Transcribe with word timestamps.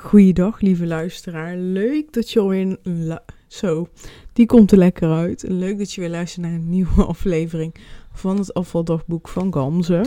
Goeiedag, 0.00 0.60
lieve 0.60 0.86
luisteraar. 0.86 1.56
Leuk 1.56 2.12
dat 2.12 2.30
je 2.30 2.40
alweer... 2.40 2.76
Lu 2.82 3.16
Zo, 3.46 3.88
die 4.32 4.46
komt 4.46 4.72
er 4.72 4.78
lekker 4.78 5.12
uit. 5.12 5.44
Leuk 5.48 5.78
dat 5.78 5.92
je 5.92 6.00
weer 6.00 6.10
luistert 6.10 6.46
naar 6.46 6.54
een 6.54 6.70
nieuwe 6.70 7.04
aflevering 7.14 7.74
van 8.12 8.38
het 8.38 8.54
afvaldagboek 8.54 9.28
van 9.28 9.52
Gamze. 9.52 10.04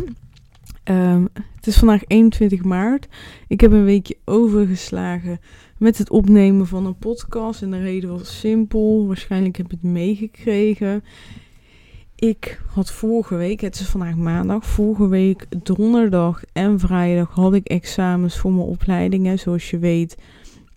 Um, 0.83 1.27
het 1.55 1.67
is 1.67 1.77
vandaag 1.77 2.03
21 2.07 2.63
maart. 2.63 3.07
Ik 3.47 3.61
heb 3.61 3.71
een 3.71 3.85
weekje 3.85 4.17
overgeslagen 4.25 5.39
met 5.77 5.97
het 5.97 6.09
opnemen 6.09 6.67
van 6.67 6.85
een 6.85 6.97
podcast. 6.97 7.61
En 7.61 7.71
de 7.71 7.81
reden 7.81 8.09
was 8.09 8.39
simpel. 8.39 9.07
Waarschijnlijk 9.07 9.57
heb 9.57 9.71
je 9.71 9.77
het 9.81 9.91
meegekregen. 9.91 11.03
Ik 12.21 12.61
had 12.67 12.91
vorige 12.91 13.35
week, 13.35 13.61
het 13.61 13.79
is 13.79 13.87
vandaag 13.87 14.15
maandag, 14.15 14.65
vorige 14.65 15.07
week 15.07 15.45
donderdag 15.63 16.43
en 16.53 16.79
vrijdag 16.79 17.29
had 17.29 17.53
ik 17.53 17.67
examens 17.67 18.37
voor 18.37 18.53
mijn 18.53 18.67
opleidingen. 18.67 19.39
Zoals 19.39 19.69
je 19.69 19.79
weet 19.79 20.17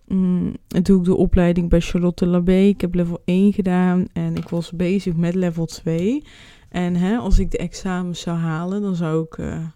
mm, 0.07 0.53
doe 0.67 0.99
ik 0.99 1.05
de 1.05 1.15
opleiding 1.15 1.69
bij 1.69 1.81
Charlotte 1.81 2.25
Labé. 2.25 2.57
Ik 2.57 2.81
heb 2.81 2.93
level 2.93 3.21
1 3.25 3.53
gedaan 3.53 4.05
en 4.13 4.35
ik 4.35 4.49
was 4.49 4.71
bezig 4.71 5.15
met 5.15 5.35
level 5.35 5.65
2. 5.65 6.23
En 6.69 6.95
hè, 6.95 7.17
als 7.17 7.39
ik 7.39 7.51
de 7.51 7.57
examens 7.57 8.19
zou 8.19 8.37
halen, 8.37 8.81
dan 8.81 8.95
zou 8.95 9.23
ik 9.23 9.37
uh, 9.37 9.67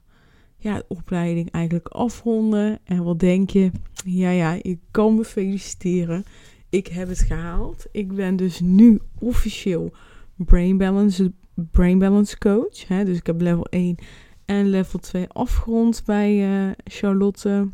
ja, 0.57 0.75
de 0.75 0.85
opleiding 0.87 1.51
eigenlijk 1.51 1.87
afronden. 1.87 2.79
En 2.83 3.03
wat 3.03 3.19
denk 3.19 3.49
je? 3.49 3.71
Ja, 4.05 4.29
ja, 4.29 4.57
ik 4.61 4.79
kan 4.91 5.15
me 5.15 5.23
feliciteren. 5.23 6.23
Ik 6.69 6.87
heb 6.87 7.07
het 7.07 7.19
gehaald. 7.19 7.85
Ik 7.91 8.13
ben 8.13 8.35
dus 8.35 8.59
nu 8.59 8.99
officieel 9.19 9.91
Brain 10.35 10.77
Balance 10.77 11.31
Brain 11.71 11.99
Balance 11.99 12.37
Coach. 12.37 12.87
Hè? 12.87 13.05
Dus 13.05 13.17
ik 13.17 13.25
heb 13.25 13.41
level 13.41 13.65
1 13.65 13.95
en 14.45 14.69
level 14.69 14.99
2 14.99 15.27
afgerond 15.27 16.01
bij 16.05 16.49
uh, 16.49 16.71
Charlotte. 16.83 17.67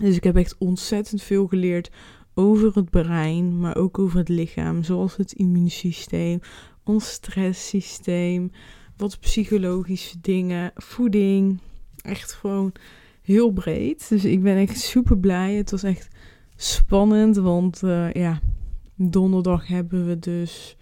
Dus 0.00 0.16
ik 0.16 0.24
heb 0.24 0.36
echt 0.36 0.54
ontzettend 0.58 1.22
veel 1.22 1.46
geleerd 1.46 1.90
over 2.34 2.74
het 2.74 2.90
brein, 2.90 3.58
maar 3.60 3.76
ook 3.76 3.98
over 3.98 4.18
het 4.18 4.28
lichaam. 4.28 4.82
Zoals 4.82 5.16
het 5.16 5.32
immuunsysteem, 5.32 6.40
ons 6.84 7.10
stresssysteem, 7.10 8.50
wat 8.96 9.20
psychologische 9.20 10.20
dingen, 10.20 10.70
voeding. 10.74 11.60
Echt 12.02 12.32
gewoon 12.32 12.72
heel 13.22 13.50
breed. 13.50 14.08
Dus 14.08 14.24
ik 14.24 14.42
ben 14.42 14.56
echt 14.56 14.80
super 14.80 15.18
blij. 15.18 15.54
Het 15.54 15.70
was 15.70 15.82
echt 15.82 16.08
spannend, 16.56 17.36
want 17.36 17.82
uh, 17.82 18.12
ja, 18.12 18.40
donderdag 18.96 19.66
hebben 19.66 20.06
we 20.06 20.18
dus 20.18 20.76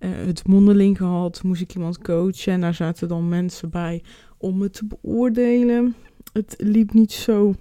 uh, 0.00 0.10
het 0.26 0.46
mondeling 0.46 0.96
gehad, 0.96 1.42
moest 1.42 1.60
ik 1.60 1.74
iemand 1.74 1.98
coachen 1.98 2.52
en 2.52 2.60
daar 2.60 2.74
zaten 2.74 3.08
dan 3.08 3.28
mensen 3.28 3.70
bij 3.70 4.02
om 4.38 4.62
het 4.62 4.72
te 4.72 4.86
beoordelen. 4.86 5.94
Het 6.32 6.54
liep 6.58 6.92
niet 6.92 7.12
zo 7.12 7.54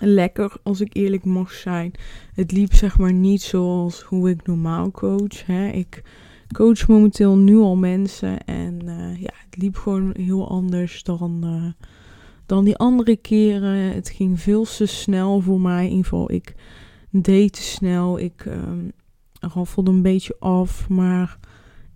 lekker, 0.00 0.52
als 0.62 0.80
ik 0.80 0.96
eerlijk 0.96 1.24
mag 1.24 1.52
zijn. 1.52 1.92
Het 2.34 2.52
liep 2.52 2.72
zeg 2.72 2.98
maar 2.98 3.12
niet 3.12 3.42
zoals 3.42 4.02
hoe 4.02 4.30
ik 4.30 4.46
normaal 4.46 4.90
coach. 4.90 5.46
Hè. 5.46 5.68
Ik 5.68 6.02
coach 6.52 6.88
momenteel 6.88 7.36
nu 7.36 7.56
al 7.56 7.76
mensen 7.76 8.44
en 8.44 8.78
uh, 8.84 9.20
ja, 9.20 9.32
het 9.50 9.62
liep 9.62 9.76
gewoon 9.76 10.10
heel 10.16 10.48
anders 10.48 11.02
dan, 11.02 11.40
uh, 11.44 11.86
dan 12.46 12.64
die 12.64 12.76
andere 12.76 13.16
keren. 13.16 13.94
Het 13.94 14.08
ging 14.08 14.40
veel 14.40 14.64
te 14.64 14.86
snel 14.86 15.40
voor 15.40 15.60
mij. 15.60 15.84
In 15.84 15.90
ieder 15.90 16.04
geval, 16.04 16.30
ik 16.30 16.54
deed 17.10 17.52
te 17.52 17.62
snel. 17.62 18.18
Ik 18.18 18.44
um, 18.44 18.92
raffelde 19.48 19.90
een 19.90 20.02
beetje 20.02 20.36
af, 20.38 20.88
maar 20.88 21.38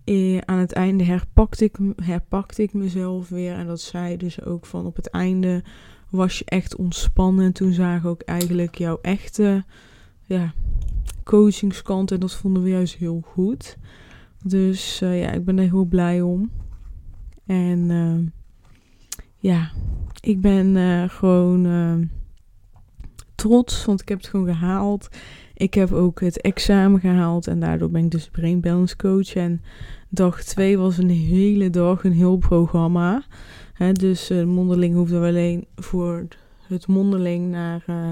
eh, 0.05 0.39
aan 0.39 0.59
het 0.59 0.73
einde 0.73 1.05
herpakte 1.05 1.65
ik, 1.65 1.79
herpakte 2.03 2.63
ik 2.63 2.73
mezelf 2.73 3.29
weer. 3.29 3.55
En 3.55 3.67
dat 3.67 3.81
zei 3.81 4.17
dus 4.17 4.43
ook 4.43 4.67
van 4.67 4.87
op 4.87 4.97
het 4.97 5.11
einde 5.11 5.65
was 6.11 6.39
je 6.39 6.45
echt 6.45 6.77
ontspannen. 6.77 7.45
En 7.45 7.53
toen 7.53 7.73
zagen 7.73 8.11
ook 8.11 8.23
eigenlijk 8.23 8.79
jouw 8.79 8.99
echte 9.03 9.65
ja, 10.23 10.53
coachingskant. 11.25 12.11
En 12.11 12.21
dat 12.21 12.35
vonden 12.35 12.63
we 12.63 12.69
juist 12.69 12.95
heel 12.95 13.21
goed. 13.27 13.77
Dus 14.43 15.03
uh, 15.03 15.21
ja, 15.21 15.31
ik 15.31 15.45
ben 15.45 15.59
er 15.59 15.65
heel 15.65 15.85
blij 15.85 16.21
om. 16.21 16.51
En 17.47 17.91
uh, 17.91 18.27
ja, 19.37 19.71
ik 20.21 20.41
ben 20.41 20.77
uh, 20.77 21.09
gewoon 21.09 22.11
trots, 23.35 23.85
want 23.85 24.01
ik 24.01 24.09
heb 24.09 24.19
het 24.19 24.29
gewoon 24.29 24.47
gehaald. 24.47 25.09
Ik 25.57 25.75
heb 25.75 25.93
ook 25.93 26.21
het 26.21 26.41
examen 26.41 27.01
gehaald 27.01 27.47
en 27.47 27.61
daardoor 27.61 27.91
ben 27.91 28.05
ik 28.05 28.11
dus 28.11 28.29
brain 28.29 28.61
balance 28.61 28.97
coach. 28.97 29.35
En 29.35 29.63
dag 30.09 30.45
2 30.45 30.79
was 30.79 30.99
een 30.99 31.11
hele 31.11 31.71
dag 31.71 32.05
een 32.05 32.13
heel 32.13 32.37
programma. 32.37 33.25
Dus 33.93 34.31
uh, 34.31 34.45
mondeling 34.45 34.95
hoefde 34.95 35.19
we 35.19 35.27
alleen 35.27 35.67
voor 35.77 36.27
het 36.69 36.87
mondeling 36.87 37.51
naar, 37.51 37.85
uh, 37.87 38.11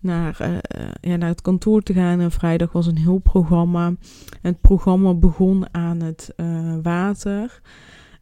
naar, 0.00 0.38
uh, 0.40 0.88
ja, 1.00 1.16
naar 1.16 1.28
het 1.28 1.42
kantoor 1.42 1.82
te 1.82 1.92
gaan. 1.92 2.20
En 2.20 2.30
vrijdag 2.30 2.72
was 2.72 2.86
een 2.86 2.98
heel 2.98 3.18
programma. 3.18 3.94
Het 4.42 4.60
programma 4.60 5.14
begon 5.14 5.74
aan 5.74 6.00
het 6.00 6.34
water. 6.82 7.60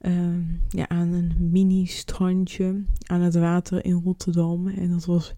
Ehm, 0.01 0.41
ja, 0.69 0.89
aan 0.89 1.13
een 1.13 1.33
mini-strandje 1.51 2.83
aan 3.07 3.21
het 3.21 3.35
water 3.35 3.85
in 3.85 4.03
Rotterdam. 4.05 4.69
En 4.69 4.91
dat 4.91 5.05
was 5.05 5.35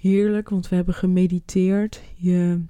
heerlijk, 0.00 0.48
want 0.48 0.68
we 0.68 0.76
hebben 0.76 0.94
gemediteerd. 0.94 2.02
Je 2.16 2.60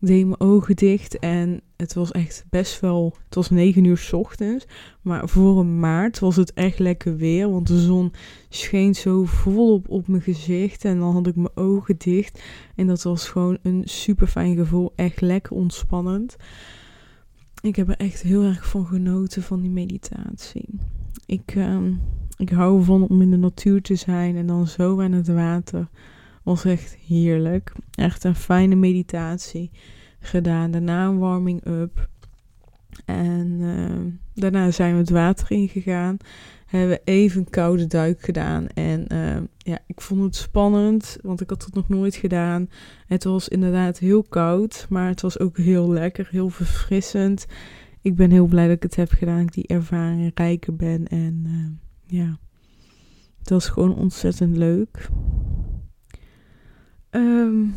ik 0.00 0.06
deed 0.06 0.26
mijn 0.26 0.40
ogen 0.40 0.76
dicht 0.76 1.18
en 1.18 1.60
het 1.76 1.94
was 1.94 2.10
echt 2.10 2.44
best 2.50 2.80
wel. 2.80 3.16
Het 3.24 3.34
was 3.34 3.50
9 3.50 3.84
uur 3.84 3.96
s 3.96 4.12
ochtends. 4.12 4.66
Maar 5.02 5.28
voor 5.28 5.58
een 5.58 5.78
maart 5.78 6.18
was 6.18 6.36
het 6.36 6.52
echt 6.52 6.78
lekker 6.78 7.16
weer. 7.16 7.50
Want 7.50 7.66
de 7.66 7.80
zon 7.80 8.12
scheen 8.48 8.94
zo 8.94 9.24
volop 9.24 9.88
op 9.88 10.08
mijn 10.08 10.22
gezicht. 10.22 10.84
En 10.84 10.98
dan 10.98 11.12
had 11.12 11.26
ik 11.26 11.36
mijn 11.36 11.56
ogen 11.56 11.98
dicht. 11.98 12.42
En 12.74 12.86
dat 12.86 13.02
was 13.02 13.28
gewoon 13.28 13.58
een 13.62 13.82
super 13.84 14.26
fijn 14.26 14.56
gevoel. 14.56 14.92
Echt 14.94 15.20
lekker 15.20 15.52
ontspannend. 15.52 16.36
Ik 17.62 17.76
heb 17.76 17.88
er 17.88 17.96
echt 17.96 18.22
heel 18.22 18.42
erg 18.42 18.68
van 18.68 18.86
genoten 18.86 19.42
van 19.42 19.60
die 19.60 19.70
meditatie. 19.70 20.68
Ik, 21.26 21.54
uh, 21.54 21.78
ik 22.36 22.50
hou 22.50 22.78
ervan 22.78 23.08
om 23.08 23.22
in 23.22 23.30
de 23.30 23.36
natuur 23.36 23.82
te 23.82 23.94
zijn 23.94 24.36
en 24.36 24.46
dan 24.46 24.66
zo 24.66 25.00
aan 25.00 25.12
het 25.12 25.28
water 25.28 25.88
was 26.50 26.64
echt 26.64 26.96
heerlijk. 27.06 27.72
Echt 27.90 28.24
een 28.24 28.34
fijne 28.34 28.74
meditatie 28.74 29.70
gedaan. 30.20 30.70
Daarna 30.70 31.06
een 31.06 31.18
warming 31.18 31.66
up. 31.66 32.08
En 33.04 33.46
uh, 33.60 34.12
daarna 34.34 34.70
zijn 34.70 34.92
we 34.92 34.98
het 34.98 35.10
water 35.10 35.50
ingegaan. 35.50 36.16
Hebben 36.66 37.00
even 37.04 37.50
koude 37.50 37.86
duik 37.86 38.22
gedaan. 38.22 38.66
En 38.68 39.04
uh, 39.12 39.36
ja, 39.56 39.78
ik 39.86 40.00
vond 40.00 40.22
het 40.22 40.36
spannend, 40.36 41.18
want 41.22 41.40
ik 41.40 41.50
had 41.50 41.64
het 41.64 41.74
nog 41.74 41.88
nooit 41.88 42.14
gedaan. 42.14 42.68
Het 43.06 43.24
was 43.24 43.48
inderdaad 43.48 43.98
heel 43.98 44.22
koud, 44.22 44.86
maar 44.88 45.08
het 45.08 45.20
was 45.20 45.38
ook 45.38 45.56
heel 45.56 45.90
lekker, 45.90 46.28
heel 46.30 46.48
verfrissend. 46.48 47.46
Ik 48.00 48.16
ben 48.16 48.30
heel 48.30 48.46
blij 48.46 48.66
dat 48.66 48.76
ik 48.76 48.82
het 48.82 48.96
heb 48.96 49.10
gedaan, 49.10 49.40
ik 49.40 49.52
die 49.52 49.66
ervaring 49.66 50.30
rijker 50.34 50.76
ben. 50.76 51.08
En 51.08 51.42
uh, 51.46 52.18
ja, 52.20 52.38
het 53.38 53.50
was 53.50 53.68
gewoon 53.68 53.94
ontzettend 53.94 54.56
leuk. 54.56 55.08
Um, 57.10 57.74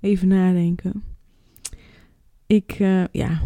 even 0.00 0.28
nadenken. 0.28 1.02
Ik, 2.46 2.78
uh, 2.78 3.04
ja. 3.12 3.40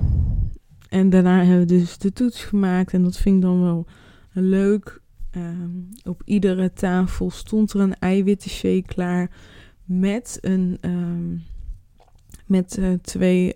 En 0.89 1.11
daarna 1.11 1.39
hebben 1.39 1.59
we 1.59 1.79
dus 1.79 1.99
de 1.99 2.13
toets 2.13 2.45
gemaakt. 2.45 2.93
En 2.93 3.03
dat 3.03 3.17
vind 3.17 3.37
ik 3.37 3.43
dan 3.43 3.63
wel 3.63 3.87
leuk. 4.33 5.01
Um, 5.37 5.89
op 6.05 6.23
iedere 6.25 6.73
tafel 6.73 7.31
stond 7.31 7.73
er 7.73 7.81
een 7.81 7.99
eiwittenshake 7.99 8.85
klaar. 8.87 9.31
Met 9.85 10.39
een. 10.41 10.79
Um, 10.81 11.43
met 12.47 12.77
uh, 12.79 12.93
twee 12.93 13.53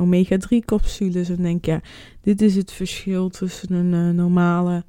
omega-3 0.00 0.58
capsules. 0.64 1.28
En 1.28 1.42
denk 1.42 1.64
ja, 1.64 1.80
dit 2.20 2.42
is 2.42 2.56
het 2.56 2.72
verschil 2.72 3.28
tussen 3.28 3.72
een 3.72 3.92
uh, 3.92 4.14
normale 4.14 4.84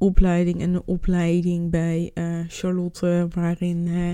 opleiding 0.00 0.60
en 0.60 0.74
een 0.74 0.82
opleiding 0.84 1.70
bij 1.70 2.10
uh, 2.14 2.38
Charlotte, 2.48 3.28
waarin 3.34 3.86
uh, 3.86 4.10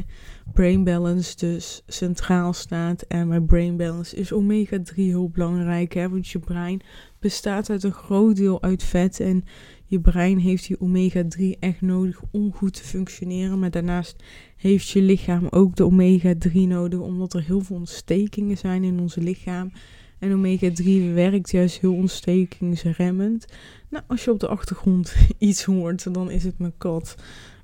Brain 0.53 0.85
Balance 0.85 1.37
dus 1.37 1.83
centraal 1.87 2.53
staat. 2.53 3.03
En 3.03 3.29
bij 3.29 3.41
Brain 3.41 3.77
Balance 3.77 4.17
is 4.17 4.33
omega-3 4.33 4.95
heel 4.95 5.29
belangrijk, 5.29 5.95
hè, 5.95 6.09
want 6.09 6.29
je 6.29 6.39
brein 6.39 6.81
bestaat 7.19 7.71
uit 7.71 7.83
een 7.83 7.93
groot 7.93 8.37
deel 8.37 8.63
uit 8.63 8.83
vet 8.83 9.21
en 9.21 9.45
je 9.85 10.01
brein 10.01 10.39
heeft 10.39 10.67
die 10.67 10.81
omega-3 10.81 11.59
echt 11.61 11.81
nodig 11.81 12.23
om 12.31 12.53
goed 12.53 12.75
te 12.75 12.85
functioneren. 12.85 13.59
Maar 13.59 13.71
daarnaast 13.71 14.23
heeft 14.57 14.89
je 14.89 15.03
lichaam 15.03 15.47
ook 15.51 15.77
de 15.77 15.85
omega-3 15.85 16.53
nodig, 16.53 17.01
omdat 17.01 17.35
er 17.35 17.43
heel 17.43 17.61
veel 17.61 17.77
ontstekingen 17.77 18.59
zijn 18.59 18.85
in 18.85 19.01
ons 19.01 19.15
lichaam. 19.15 19.73
En 20.19 20.33
omega-3 20.33 21.15
werkt 21.15 21.51
juist 21.51 21.81
heel 21.81 21.95
ontstekingsremmend. 21.95 23.47
Nou, 23.91 24.05
als 24.07 24.25
je 24.25 24.31
op 24.31 24.41
de 24.41 24.49
achtergrond 24.49 25.15
iets 25.39 25.65
hoort, 25.65 26.15
dan 26.15 26.31
is 26.31 26.45
het 26.45 26.59
mijn 26.59 26.75
kat. 26.79 27.15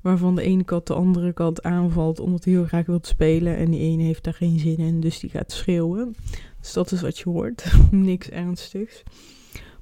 Waarvan 0.00 0.34
de 0.34 0.43
ene 0.43 0.64
kat 0.64 0.87
de 0.87 0.94
andere 0.94 1.32
kat 1.32 1.62
aanvalt 1.62 2.20
omdat 2.20 2.44
hij 2.44 2.52
heel 2.52 2.64
graag 2.64 2.87
wil 2.87 2.99
spelen. 3.02 3.56
En 3.56 3.70
die 3.70 3.81
ene 3.81 4.02
heeft 4.02 4.25
daar 4.25 4.34
geen 4.34 4.58
zin 4.58 4.76
in, 4.76 5.00
dus 5.00 5.20
die 5.20 5.31
gaat 5.31 5.52
schreeuwen. 5.52 6.14
Dus 6.60 6.72
dat 6.72 6.93
is 6.93 7.00
wat 7.00 7.19
je 7.19 7.28
hoort. 7.28 7.64
Niks 7.90 8.28
ernstigs. 8.28 9.02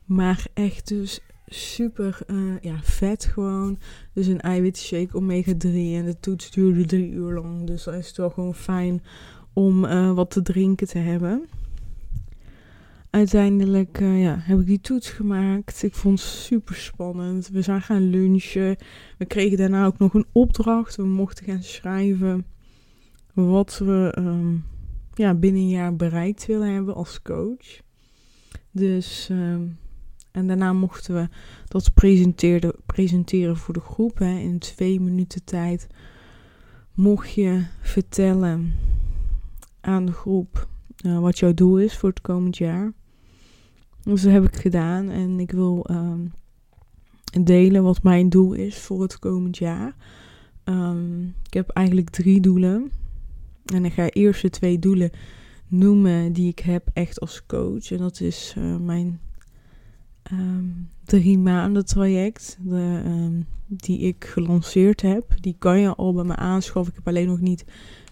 Maar 0.05 0.47
echt 0.55 0.89
dus 0.89 1.21
super 1.47 2.19
uh, 2.27 2.61
ja, 2.61 2.79
vet 2.83 3.25
gewoon. 3.25 3.79
Dus 4.13 4.27
een 4.27 4.41
eiwitshake 4.41 5.17
omega 5.17 5.53
3 5.59 5.97
en 5.97 6.05
de 6.05 6.21
toets 6.21 6.51
duurde 6.51 6.85
drie 6.85 7.11
uur 7.11 7.33
lang. 7.33 7.67
Dus 7.67 7.85
dan 7.85 7.95
is 7.95 8.09
het 8.09 8.17
wel 8.17 8.31
gewoon 8.31 8.55
fijn 8.55 9.03
om 9.53 9.85
uh, 9.85 10.13
wat 10.13 10.31
te 10.31 10.43
drinken 10.43 10.87
te 10.87 10.99
hebben. 10.99 11.49
Uiteindelijk 13.11 14.01
uh, 14.01 14.23
ja, 14.23 14.37
heb 14.41 14.61
ik 14.61 14.67
die 14.67 14.81
toets 14.81 15.11
gemaakt. 15.11 15.83
Ik 15.83 15.95
vond 15.95 16.21
het 16.21 16.29
super 16.29 16.75
spannend. 16.75 17.49
We 17.49 17.63
zijn 17.63 17.83
gaan 17.83 18.11
lunchen. 18.11 18.77
We 19.19 19.25
kregen 19.25 19.57
daarna 19.57 19.87
ook 19.87 19.99
nog 19.99 20.15
een 20.15 20.27
opdracht. 20.33 20.97
We 20.97 21.07
mochten 21.07 21.45
gaan 21.45 21.63
schrijven 21.63 22.47
wat 23.35 23.79
we 23.79 24.15
um, 24.19 24.65
ja, 25.15 25.35
binnen 25.35 25.63
een 25.63 25.69
jaar 25.69 25.97
bereikt 25.97 26.47
willen 26.47 26.73
hebben 26.73 26.95
als 26.95 27.23
coach. 27.23 27.81
Dus, 28.71 29.29
um, 29.31 29.79
en 30.31 30.47
daarna 30.47 30.73
mochten 30.73 31.15
we 31.15 31.29
dat 31.69 31.95
presenteren 32.87 33.57
voor 33.57 33.75
de 33.75 33.81
groep. 33.81 34.19
Hè. 34.19 34.39
In 34.39 34.59
twee 34.59 35.01
minuten 35.01 35.45
tijd 35.45 35.87
mocht 36.95 37.33
je 37.33 37.65
vertellen 37.81 38.75
aan 39.81 40.07
de 40.07 40.13
groep 40.13 40.69
uh, 41.07 41.19
wat 41.19 41.39
jouw 41.39 41.55
doel 41.55 41.79
is 41.79 41.97
voor 41.97 42.09
het 42.09 42.21
komend 42.21 42.57
jaar. 42.57 42.93
Dus 44.03 44.23
dat 44.23 44.33
heb 44.33 44.45
ik 44.45 44.57
gedaan 44.57 45.09
en 45.09 45.41
ik 45.41 45.51
wil 45.51 45.87
um, 45.91 46.33
delen 47.43 47.83
wat 47.83 48.03
mijn 48.03 48.29
doel 48.29 48.53
is 48.53 48.79
voor 48.79 49.03
het 49.03 49.19
komend 49.19 49.59
jaar. 49.59 49.95
Um, 50.65 51.35
ik 51.47 51.55
heb 51.55 51.69
eigenlijk 51.69 52.11
drie 52.11 52.41
doelen. 52.41 52.91
En 53.65 53.85
ik 53.85 53.93
ga 53.93 54.09
eerst 54.09 54.43
de 54.43 54.51
twee 54.51 54.79
doelen 54.79 55.11
noemen 55.69 56.33
die 56.33 56.49
ik 56.49 56.59
heb 56.59 56.89
echt 56.93 57.21
als 57.21 57.47
coach. 57.47 57.91
En 57.91 57.99
dat 57.99 58.21
is 58.21 58.55
uh, 58.59 58.77
mijn 58.77 59.21
um, 60.33 60.89
drie 61.05 61.39
maanden 61.39 61.87
traject 61.87 62.59
de, 62.63 63.43
die 63.67 63.99
ik 63.99 64.25
gelanceerd 64.25 65.01
heb. 65.01 65.25
Die 65.41 65.57
kan 65.59 65.81
je 65.81 65.95
al 65.95 66.13
bij 66.13 66.25
me 66.25 66.37
aanschaffen. 66.37 66.93
Ik 66.93 66.99
heb 66.99 67.09
alleen 67.09 67.27
nog 67.27 67.41
niet 67.41 67.65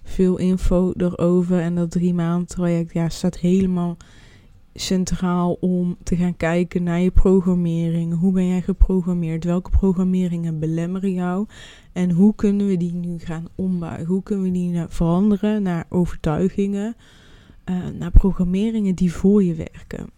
veel 0.02 0.37
info 0.37 0.93
erover. 0.96 1.61
En 1.61 1.75
dat 1.75 1.90
drie 1.90 2.14
maanden 2.14 2.46
traject 2.46 2.93
ja, 2.93 3.08
staat 3.08 3.38
helemaal 3.38 3.96
centraal 4.75 5.53
om 5.53 5.97
te 6.03 6.17
gaan 6.17 6.37
kijken 6.37 6.82
naar 6.82 7.00
je 7.00 7.11
programmering. 7.11 8.19
Hoe 8.19 8.32
ben 8.32 8.47
jij 8.47 8.62
geprogrammeerd? 8.62 9.44
Welke 9.44 9.70
programmeringen 9.70 10.59
belemmeren 10.59 11.12
jou? 11.12 11.47
En 11.93 12.11
hoe 12.11 12.35
kunnen 12.35 12.67
we 12.67 12.76
die 12.76 12.94
nu 12.94 13.19
gaan 13.19 13.49
ombouwen? 13.55 14.06
Hoe 14.06 14.23
kunnen 14.23 14.44
we 14.44 14.50
die 14.50 14.85
veranderen 14.88 15.62
naar 15.62 15.87
overtuigingen, 15.88 16.97
uh, 17.65 17.76
naar 17.99 18.11
programmeringen 18.11 18.94
die 18.94 19.12
voor 19.12 19.44
je 19.44 19.55
werken? 19.55 20.11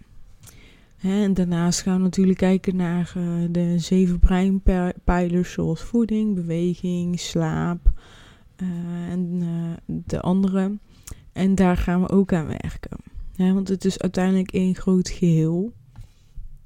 Hè, 0.97 1.23
en 1.23 1.35
daarnaast 1.35 1.83
gaan 1.83 1.97
we 1.97 2.03
natuurlijk 2.03 2.39
kijken 2.39 2.77
naar 2.77 3.13
uh, 3.17 3.25
de 3.51 3.79
zeven 3.79 4.19
breinpijlers 4.19 5.53
zoals 5.53 5.83
voeding, 5.83 6.35
beweging, 6.35 7.21
slaap 7.21 7.93
uh, 8.63 8.69
en 9.13 9.43
de 9.87 10.21
andere. 10.21 10.79
En 11.33 11.55
daar 11.55 11.77
gaan 11.77 12.01
we 12.01 12.09
ook 12.09 12.33
aan 12.33 12.47
werken. 12.47 13.10
Want 13.49 13.69
het 13.69 13.85
is 13.85 13.99
uiteindelijk 13.99 14.53
één 14.53 14.75
groot 14.75 15.09
geheel. 15.09 15.73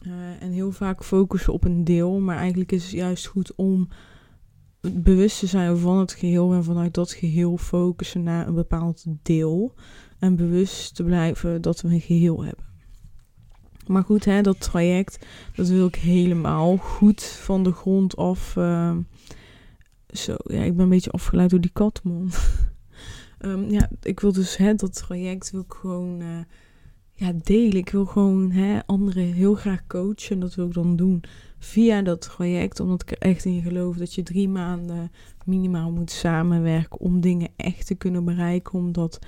Uh, 0.06 0.12
en 0.42 0.52
heel 0.52 0.72
vaak 0.72 1.04
focussen 1.04 1.52
op 1.52 1.64
een 1.64 1.84
deel, 1.84 2.20
maar 2.20 2.36
eigenlijk 2.36 2.72
is 2.72 2.82
het 2.82 2.92
juist 2.92 3.26
goed 3.26 3.54
om 3.54 3.88
bewust 4.80 5.38
te 5.38 5.46
zijn 5.46 5.78
van 5.78 5.98
het 5.98 6.12
geheel 6.12 6.52
en 6.52 6.64
vanuit 6.64 6.94
dat 6.94 7.12
geheel 7.12 7.56
focussen 7.56 8.22
naar 8.22 8.48
een 8.48 8.54
bepaald 8.54 9.04
deel. 9.22 9.74
En 10.18 10.36
bewust 10.36 10.94
te 10.94 11.04
blijven 11.04 11.62
dat 11.62 11.80
we 11.80 11.88
een 11.88 12.00
geheel 12.00 12.44
hebben. 12.44 12.64
Maar 13.86 14.04
goed, 14.04 14.24
hè, 14.24 14.42
dat 14.42 14.60
traject, 14.60 15.26
dat 15.54 15.68
wil 15.68 15.86
ik 15.86 15.94
helemaal 15.94 16.76
goed 16.76 17.22
van 17.22 17.62
de 17.62 17.72
grond 17.72 18.16
af. 18.16 18.56
Uh, 18.56 18.96
zo, 20.08 20.34
ja, 20.44 20.62
ik 20.62 20.74
ben 20.74 20.84
een 20.84 20.88
beetje 20.88 21.10
afgeleid 21.10 21.50
door 21.50 21.60
die 21.60 21.70
katmon. 21.72 22.30
um, 23.44 23.70
ja, 23.70 23.90
ik 24.02 24.20
wil 24.20 24.32
dus 24.32 24.56
hè, 24.56 24.74
dat 24.74 24.94
traject 24.94 25.50
wil 25.50 25.60
ik 25.60 25.72
gewoon 25.72 26.20
uh, 26.20 26.38
ja, 27.14 27.32
delen. 27.42 27.76
Ik 27.76 27.90
wil 27.90 28.04
gewoon 28.04 28.50
hè, 28.50 28.86
anderen 28.86 29.32
heel 29.32 29.54
graag 29.54 29.86
coachen. 29.86 30.34
En 30.34 30.40
dat 30.40 30.54
wil 30.54 30.66
ik 30.66 30.74
dan 30.74 30.96
doen 30.96 31.22
via 31.58 32.02
dat 32.02 32.20
traject. 32.20 32.80
Omdat 32.80 33.02
ik 33.02 33.10
er 33.10 33.18
echt 33.18 33.44
in 33.44 33.62
geloof 33.62 33.96
dat 33.96 34.14
je 34.14 34.22
drie 34.22 34.48
maanden 34.48 35.10
minimaal 35.44 35.90
moet 35.90 36.10
samenwerken 36.10 37.00
om 37.00 37.20
dingen 37.20 37.48
echt 37.56 37.86
te 37.86 37.94
kunnen 37.94 38.24
bereiken. 38.24 38.78
Omdat 38.78 39.18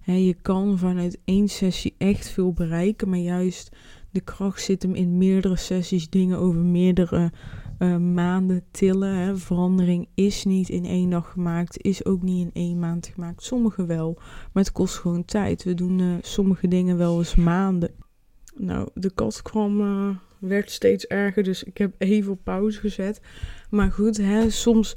hè, 0.00 0.12
je 0.12 0.34
kan 0.34 0.78
vanuit 0.78 1.18
één 1.24 1.48
sessie 1.48 1.94
echt 1.98 2.28
veel 2.28 2.52
bereiken. 2.52 3.08
Maar 3.08 3.18
juist 3.18 3.76
de 4.10 4.20
kracht 4.20 4.62
zit 4.62 4.82
hem 4.82 4.94
in 4.94 5.18
meerdere 5.18 5.56
sessies, 5.56 6.10
dingen 6.10 6.38
over 6.38 6.60
meerdere 6.60 7.32
uh, 7.78 7.96
maanden 7.96 8.64
tillen. 8.70 9.14
Hè. 9.14 9.36
Verandering 9.36 10.08
is 10.14 10.44
niet 10.44 10.68
in 10.68 10.84
één 10.84 11.10
dag 11.10 11.30
gemaakt, 11.30 11.82
is 11.82 12.04
ook 12.04 12.22
niet 12.22 12.44
in 12.44 12.50
één 12.52 12.78
maand 12.78 13.06
gemaakt. 13.06 13.42
Sommige 13.42 13.86
wel, 13.86 14.14
maar 14.52 14.62
het 14.62 14.72
kost 14.72 14.96
gewoon 14.96 15.24
tijd. 15.24 15.64
We 15.64 15.74
doen 15.74 15.98
uh, 15.98 16.14
sommige 16.20 16.68
dingen 16.68 16.96
wel 16.96 17.18
eens 17.18 17.34
maanden. 17.34 17.90
Nou, 18.56 18.88
de 18.94 19.10
kat 19.14 19.42
kwam, 19.42 19.80
uh, 19.80 20.16
werd 20.38 20.70
steeds 20.70 21.06
erger, 21.06 21.42
dus 21.42 21.64
ik 21.64 21.78
heb 21.78 21.94
even 21.98 22.32
op 22.32 22.44
pauze 22.44 22.80
gezet. 22.80 23.20
Maar 23.70 23.92
goed, 23.92 24.16
hè, 24.16 24.50
soms 24.50 24.96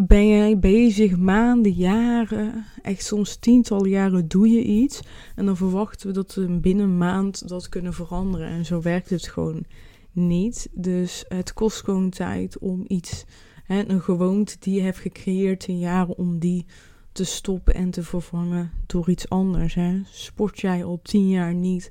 ben 0.00 0.28
jij 0.28 0.58
bezig 0.58 1.16
maanden, 1.16 1.72
jaren, 1.72 2.64
echt 2.82 3.04
soms 3.04 3.36
tientallen 3.36 3.90
jaren 3.90 4.28
doe 4.28 4.48
je 4.48 4.62
iets. 4.62 5.00
En 5.34 5.46
dan 5.46 5.56
verwachten 5.56 6.06
we 6.06 6.12
dat 6.12 6.34
we 6.34 6.58
binnen 6.60 6.84
een 6.84 6.98
maand 6.98 7.48
dat 7.48 7.68
kunnen 7.68 7.94
veranderen. 7.94 8.48
En 8.48 8.64
zo 8.64 8.80
werkt 8.80 9.10
het 9.10 9.28
gewoon 9.28 9.64
niet. 10.12 10.68
Dus 10.72 11.24
het 11.28 11.52
kost 11.52 11.84
gewoon 11.84 12.10
tijd 12.10 12.58
om 12.58 12.84
iets, 12.86 13.24
hè, 13.64 13.88
een 13.88 14.00
gewoonte 14.00 14.56
die 14.60 14.74
je 14.74 14.80
hebt 14.80 14.98
gecreëerd 14.98 15.66
in 15.66 15.78
jaren, 15.78 16.18
om 16.18 16.38
die 16.38 16.66
te 17.12 17.24
stoppen 17.24 17.74
en 17.74 17.90
te 17.90 18.02
vervangen 18.02 18.70
door 18.86 19.10
iets 19.10 19.28
anders. 19.28 19.74
Hè. 19.74 20.00
Sport 20.04 20.60
jij 20.60 20.84
al 20.84 21.00
tien 21.02 21.28
jaar 21.28 21.54
niet, 21.54 21.90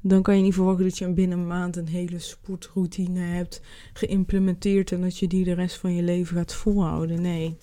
dan 0.00 0.22
kan 0.22 0.36
je 0.36 0.42
niet 0.42 0.54
verwachten 0.54 0.84
dat 0.84 0.98
je 0.98 1.12
binnen 1.12 1.38
een 1.38 1.46
maand 1.46 1.76
een 1.76 1.88
hele 1.88 2.18
sportroutine 2.18 3.20
hebt 3.20 3.60
geïmplementeerd 3.92 4.92
en 4.92 5.00
dat 5.00 5.18
je 5.18 5.26
die 5.26 5.44
de 5.44 5.54
rest 5.54 5.76
van 5.76 5.94
je 5.94 6.02
leven 6.02 6.36
gaat 6.36 6.54
volhouden. 6.54 7.20
Nee, 7.20 7.56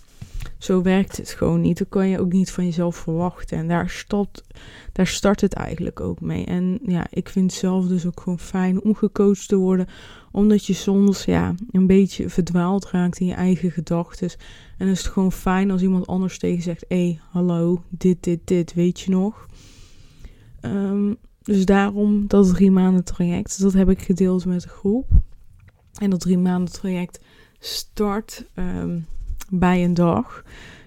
zo 0.57 0.81
werkt 0.81 1.17
het 1.17 1.29
gewoon 1.29 1.61
niet. 1.61 1.77
Dat 1.77 1.89
kan 1.89 2.07
je 2.07 2.19
ook 2.19 2.31
niet 2.31 2.51
van 2.51 2.65
jezelf 2.65 2.95
verwachten. 2.95 3.57
En 3.57 3.67
daar 3.67 3.89
start, 3.89 4.43
daar 4.91 5.07
start 5.07 5.41
het 5.41 5.53
eigenlijk 5.53 5.99
ook 5.99 6.21
mee. 6.21 6.45
En 6.45 6.79
ja, 6.85 7.07
ik 7.09 7.29
vind 7.29 7.51
het 7.51 7.59
zelf 7.59 7.87
dus 7.87 8.05
ook 8.05 8.19
gewoon 8.19 8.39
fijn 8.39 8.83
om 8.83 8.95
gecoacht 8.95 9.47
te 9.47 9.55
worden. 9.55 9.87
Omdat 10.31 10.65
je 10.65 10.73
soms 10.73 11.25
ja, 11.25 11.55
een 11.71 11.87
beetje 11.87 12.29
verdwaald 12.29 12.89
raakt 12.89 13.19
in 13.19 13.25
je 13.25 13.33
eigen 13.33 13.71
gedachten. 13.71 14.29
En 14.29 14.37
dan 14.77 14.87
is 14.87 15.03
het 15.03 15.11
gewoon 15.11 15.31
fijn 15.31 15.71
als 15.71 15.81
iemand 15.81 16.07
anders 16.07 16.39
tegen 16.39 16.63
zegt: 16.63 16.85
hé, 16.87 16.95
hey, 16.95 17.19
hallo, 17.29 17.83
dit, 17.89 18.23
dit, 18.23 18.39
dit, 18.43 18.73
weet 18.73 18.99
je 18.99 19.11
nog? 19.11 19.47
Um, 20.61 21.17
dus 21.47 21.65
daarom 21.65 22.27
dat 22.27 22.47
drie 22.47 22.71
maanden 22.71 23.03
traject. 23.03 23.61
Dat 23.61 23.73
heb 23.73 23.89
ik 23.89 24.01
gedeeld 24.01 24.45
met 24.45 24.61
de 24.61 24.69
groep. 24.69 25.09
En 25.99 26.09
dat 26.09 26.19
drie 26.19 26.37
maanden 26.37 26.73
traject 26.73 27.23
start 27.59 28.45
um, 28.55 29.05
bij 29.51 29.83
een 29.83 29.93
dag. 29.93 30.43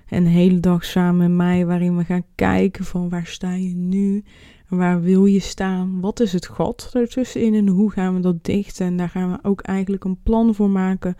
Een 0.08 0.26
hele 0.26 0.60
dag 0.60 0.84
samen 0.84 1.16
met 1.16 1.30
mij, 1.30 1.66
waarin 1.66 1.96
we 1.96 2.04
gaan 2.04 2.24
kijken 2.34 2.84
van 2.84 3.08
waar 3.08 3.26
sta 3.26 3.52
je 3.52 3.74
nu? 3.74 4.24
Waar 4.68 5.00
wil 5.00 5.24
je 5.24 5.40
staan? 5.40 6.00
Wat 6.00 6.20
is 6.20 6.32
het 6.32 6.46
gat 6.46 6.90
ertussenin 6.92 7.54
en 7.54 7.68
hoe 7.68 7.90
gaan 7.90 8.14
we 8.14 8.20
dat 8.20 8.44
dichten? 8.44 8.86
En 8.86 8.96
daar 8.96 9.08
gaan 9.08 9.30
we 9.30 9.38
ook 9.42 9.60
eigenlijk 9.60 10.04
een 10.04 10.22
plan 10.22 10.54
voor 10.54 10.70
maken. 10.70 11.16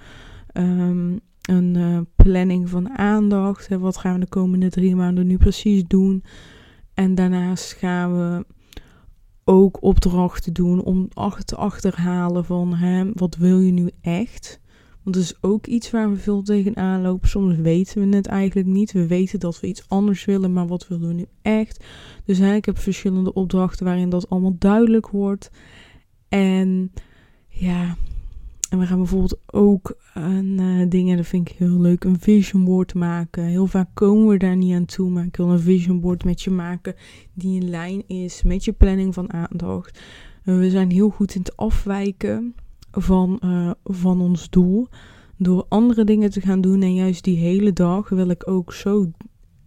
Um, 0.53 1.21
een 1.41 1.75
uh, 1.75 2.01
planning 2.17 2.69
van 2.69 2.99
aandacht. 2.99 3.69
Wat 3.69 3.97
gaan 3.97 4.15
we 4.15 4.21
de 4.21 4.29
komende 4.29 4.71
drie 4.71 4.97
maanden 4.97 5.27
nu 5.27 5.37
precies 5.37 5.85
doen? 5.87 6.25
En 6.95 7.15
daarnaast 7.15 7.73
gaan 7.73 8.17
we 8.17 8.45
ook 9.45 9.83
opdrachten 9.83 10.53
doen 10.53 10.83
om 10.83 11.09
te 11.45 11.57
achterhalen 11.57 12.45
van 12.45 12.75
hè, 12.75 13.11
wat 13.15 13.37
wil 13.37 13.61
je 13.61 13.73
nu 13.73 13.91
echt? 14.01 14.61
Want 15.03 15.17
dat 15.17 15.25
is 15.25 15.35
ook 15.41 15.67
iets 15.67 15.91
waar 15.91 16.11
we 16.11 16.17
veel 16.17 16.43
tegenaan 16.43 17.03
lopen. 17.03 17.29
Soms 17.29 17.57
weten 17.57 18.11
we 18.11 18.17
het 18.17 18.27
eigenlijk 18.27 18.69
niet. 18.69 18.93
We 18.93 19.07
weten 19.07 19.41
dat 19.41 19.61
we 19.61 19.67
iets 19.67 19.89
anders 19.89 20.25
willen, 20.25 20.53
maar 20.53 20.67
wat 20.67 20.89
willen 20.89 21.09
we 21.09 21.15
nu 21.15 21.27
echt? 21.43 21.85
Dus 22.25 22.39
hè, 22.39 22.55
ik 22.55 22.69
verschillende 22.75 23.33
opdrachten 23.33 23.87
waarin 23.87 24.09
dat 24.09 24.31
allemaal 24.31 24.57
duidelijk 24.59 25.09
wordt. 25.09 25.51
En 26.29 26.93
ja, 27.49 27.97
en 28.71 28.79
we 28.79 28.87
gaan 28.87 28.99
bijvoorbeeld 28.99 29.39
ook 29.47 29.97
uh, 30.17 30.83
dingen, 30.89 31.17
dat 31.17 31.27
vind 31.27 31.49
ik 31.49 31.57
heel 31.57 31.81
leuk, 31.81 32.05
een 32.05 32.21
vision 32.21 32.65
board 32.65 32.95
maken. 32.95 33.45
Heel 33.45 33.67
vaak 33.67 33.89
komen 33.95 34.29
we 34.29 34.37
daar 34.37 34.57
niet 34.57 34.75
aan 34.75 34.85
toe, 34.85 35.11
maar 35.11 35.25
ik 35.25 35.37
wil 35.37 35.51
een 35.51 35.61
vision 35.61 36.01
board 36.01 36.25
met 36.25 36.43
je 36.43 36.51
maken 36.51 36.95
die 37.35 37.61
in 37.61 37.71
lijn 37.71 38.09
is 38.09 38.43
met 38.43 38.65
je 38.65 38.73
planning 38.73 39.15
van 39.15 39.33
aandacht. 39.33 40.01
we 40.45 40.71
zijn 40.71 40.91
heel 40.91 41.09
goed 41.09 41.35
in 41.35 41.41
het 41.41 41.57
afwijken 41.57 42.55
van, 42.91 43.41
uh, 43.45 43.71
van 43.85 44.21
ons 44.21 44.51
doel. 44.51 44.89
Door 45.37 45.67
andere 45.69 46.05
dingen 46.05 46.31
te 46.31 46.41
gaan 46.41 46.61
doen 46.61 46.83
en 46.83 46.95
juist 46.95 47.25
die 47.25 47.39
hele 47.39 47.73
dag 47.73 48.09
wil 48.09 48.29
ik 48.29 48.49
ook 48.49 48.73
zo 48.73 49.11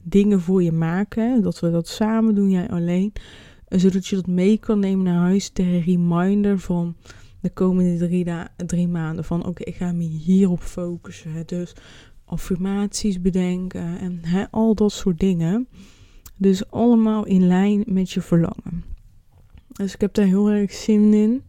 dingen 0.03 0.41
voor 0.41 0.63
je 0.63 0.71
maken. 0.71 1.41
Dat 1.41 1.59
we 1.59 1.71
dat 1.71 1.87
samen 1.87 2.35
doen, 2.35 2.49
jij 2.49 2.69
alleen. 2.69 3.13
Zodat 3.67 4.07
je 4.07 4.15
dat 4.15 4.27
mee 4.27 4.57
kan 4.57 4.79
nemen 4.79 5.05
naar 5.05 5.19
huis 5.19 5.49
ter 5.49 5.79
reminder 5.79 6.59
van 6.59 6.95
de 7.43 7.49
komende 7.49 7.97
drie, 7.97 8.25
drie 8.55 8.87
maanden. 8.87 9.25
Van 9.25 9.45
oké, 9.45 9.63
ik 9.63 9.75
ga 9.75 9.91
me 9.91 10.03
hierop 10.03 10.61
focussen. 10.61 11.43
Dus 11.45 11.73
affirmaties 12.25 13.21
bedenken 13.21 13.99
en 13.99 14.19
hè, 14.21 14.51
al 14.51 14.75
dat 14.75 14.91
soort 14.91 15.19
dingen. 15.19 15.67
Dus 16.37 16.71
allemaal 16.71 17.25
in 17.25 17.47
lijn 17.47 17.83
met 17.85 18.11
je 18.11 18.21
verlangen. 18.21 18.83
Dus 19.67 19.93
ik 19.93 20.01
heb 20.01 20.13
daar 20.13 20.25
heel 20.25 20.49
erg 20.49 20.71
zin 20.71 21.13
in. 21.13 21.43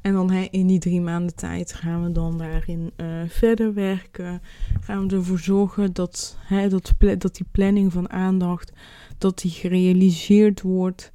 En 0.00 0.12
dan 0.12 0.30
hè, 0.30 0.46
in 0.50 0.66
die 0.66 0.78
drie 0.78 1.00
maanden 1.00 1.34
tijd 1.34 1.72
gaan 1.72 2.02
we 2.02 2.12
dan 2.12 2.38
daarin 2.38 2.90
uh, 2.96 3.06
verder 3.28 3.74
werken. 3.74 4.42
Gaan 4.80 5.08
we 5.08 5.16
ervoor 5.16 5.38
zorgen 5.38 5.92
dat, 5.92 6.38
hè, 6.40 6.68
dat, 6.68 6.92
dat 7.18 7.36
die 7.36 7.46
planning 7.50 7.92
van 7.92 8.10
aandacht 8.10 8.72
dat 9.18 9.38
die 9.38 9.50
gerealiseerd 9.50 10.62
wordt. 10.62 11.12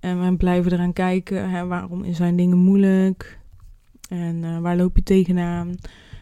En 0.00 0.24
we 0.24 0.36
blijven 0.36 0.72
eraan 0.72 0.92
kijken, 0.92 1.50
hè, 1.50 1.66
waarom 1.66 2.14
zijn 2.14 2.36
dingen 2.36 2.58
moeilijk? 2.58 3.40
En 4.12 4.42
uh, 4.42 4.58
waar 4.58 4.76
loop 4.76 4.96
je 4.96 5.02
tegenaan? 5.02 5.74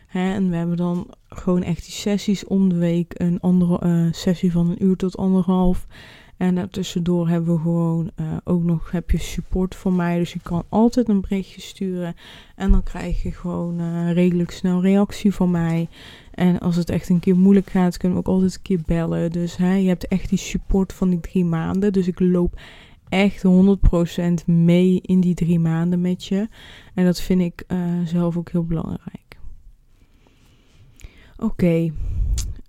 Hè, 0.06 0.32
en 0.32 0.50
we 0.50 0.56
hebben 0.56 0.76
dan 0.76 1.06
gewoon 1.28 1.62
echt 1.62 1.84
die 1.84 1.92
sessies 1.92 2.44
om 2.44 2.68
de 2.68 2.76
week. 2.76 3.12
Een 3.16 3.40
andere 3.40 3.80
uh, 3.86 4.12
sessie 4.12 4.52
van 4.52 4.70
een 4.70 4.84
uur 4.84 4.96
tot 4.96 5.16
anderhalf. 5.16 5.86
En 6.36 6.54
daartussendoor 6.54 7.28
hebben 7.28 7.54
we 7.54 7.60
gewoon 7.60 8.10
uh, 8.20 8.26
ook 8.44 8.62
nog 8.62 8.90
heb 8.90 9.10
je 9.10 9.18
support 9.18 9.74
van 9.74 9.96
mij. 9.96 10.18
Dus 10.18 10.32
je 10.32 10.40
kan 10.42 10.64
altijd 10.68 11.08
een 11.08 11.20
berichtje 11.20 11.60
sturen. 11.60 12.14
En 12.56 12.70
dan 12.70 12.82
krijg 12.82 13.22
je 13.22 13.32
gewoon 13.32 14.10
redelijk 14.12 14.50
snel 14.50 14.82
reactie 14.82 15.34
van 15.34 15.50
mij. 15.50 15.88
En 16.34 16.58
als 16.58 16.76
het 16.76 16.90
echt 16.90 17.08
een 17.08 17.20
keer 17.20 17.36
moeilijk 17.36 17.70
gaat, 17.70 17.96
kunnen 17.96 18.18
we 18.18 18.24
ook 18.24 18.34
altijd 18.34 18.54
een 18.54 18.62
keer 18.62 18.80
bellen. 18.86 19.32
Dus 19.32 19.56
hè, 19.56 19.74
je 19.74 19.88
hebt 19.88 20.08
echt 20.08 20.28
die 20.28 20.38
support 20.38 20.92
van 20.92 21.10
die 21.10 21.20
drie 21.20 21.44
maanden. 21.44 21.92
Dus 21.92 22.06
ik 22.06 22.20
loop 22.20 22.60
echt 23.10 23.44
100% 23.44 24.46
mee 24.46 25.00
in 25.02 25.20
die 25.20 25.34
drie 25.34 25.58
maanden 25.58 26.00
met 26.00 26.24
je. 26.24 26.48
En 26.94 27.04
dat 27.04 27.20
vind 27.20 27.40
ik 27.40 27.64
uh, 27.68 27.78
zelf 28.04 28.36
ook 28.36 28.50
heel 28.50 28.64
belangrijk. 28.64 29.38
Oké, 31.36 31.92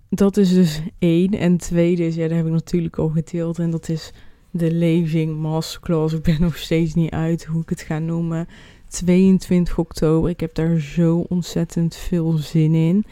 dat 0.08 0.36
is 0.36 0.54
dus 0.54 0.82
één. 0.98 1.30
En 1.30 1.56
tweede 1.56 2.06
is, 2.06 2.14
ja, 2.14 2.28
daar 2.28 2.36
heb 2.36 2.46
ik 2.46 2.52
natuurlijk 2.52 2.98
al 2.98 3.08
gedeeld. 3.08 3.58
En 3.58 3.70
dat 3.70 3.88
is 3.88 4.12
de 4.50 4.72
Leving 4.72 5.36
Masterclass. 5.36 6.14
Ik 6.14 6.22
ben 6.22 6.40
nog 6.40 6.56
steeds 6.56 6.94
niet 6.94 7.10
uit 7.10 7.44
hoe 7.44 7.62
ik 7.62 7.68
het 7.68 7.80
ga 7.80 7.98
noemen. 7.98 8.48
22 8.88 9.78
oktober. 9.78 10.30
Ik 10.30 10.40
heb 10.40 10.54
daar 10.54 10.78
zo 10.78 11.18
ontzettend 11.28 11.96
veel 11.96 12.32
zin 12.32 12.74
in. 12.74 13.04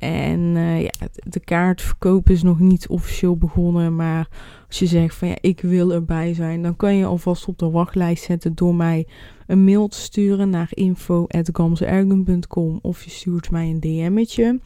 En 0.00 0.40
uh, 0.40 0.82
ja, 0.82 0.90
de 1.12 1.40
kaartverkoop 1.40 2.30
is 2.30 2.42
nog 2.42 2.58
niet 2.58 2.88
officieel 2.88 3.36
begonnen. 3.36 3.96
Maar 3.96 4.28
als 4.68 4.78
je 4.78 4.86
zegt 4.86 5.14
van 5.14 5.28
ja, 5.28 5.36
ik 5.40 5.60
wil 5.60 5.92
erbij 5.92 6.34
zijn, 6.34 6.62
dan 6.62 6.76
kan 6.76 6.94
je 6.94 7.04
alvast 7.04 7.48
op 7.48 7.58
de 7.58 7.70
wachtlijst 7.70 8.24
zetten 8.24 8.54
door 8.54 8.74
mij 8.74 9.06
een 9.46 9.64
mail 9.64 9.88
te 9.88 9.98
sturen 9.98 10.50
naar 10.50 10.68
info.gamzeergen.com 10.70 12.78
of 12.82 13.04
je 13.04 13.10
stuurt 13.10 13.50
mij 13.50 13.70
een 13.70 13.80
DM'tje. 13.80 14.60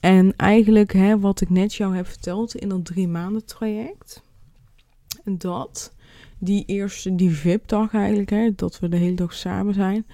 En 0.00 0.36
eigenlijk, 0.36 0.92
hè, 0.92 1.18
wat 1.18 1.40
ik 1.40 1.50
net 1.50 1.74
jou 1.74 1.96
heb 1.96 2.06
verteld 2.06 2.54
in 2.54 2.68
dat 2.68 2.84
drie 2.84 3.08
maanden 3.08 3.44
traject, 3.44 4.22
dat 5.24 5.94
die 6.38 6.64
eerste, 6.66 7.14
die 7.14 7.30
VIP-dag 7.30 7.94
eigenlijk, 7.94 8.30
hè, 8.30 8.54
dat 8.54 8.78
we 8.78 8.88
de 8.88 8.96
hele 8.96 9.16
dag 9.16 9.34
samen 9.34 9.74
zijn, 9.74 10.06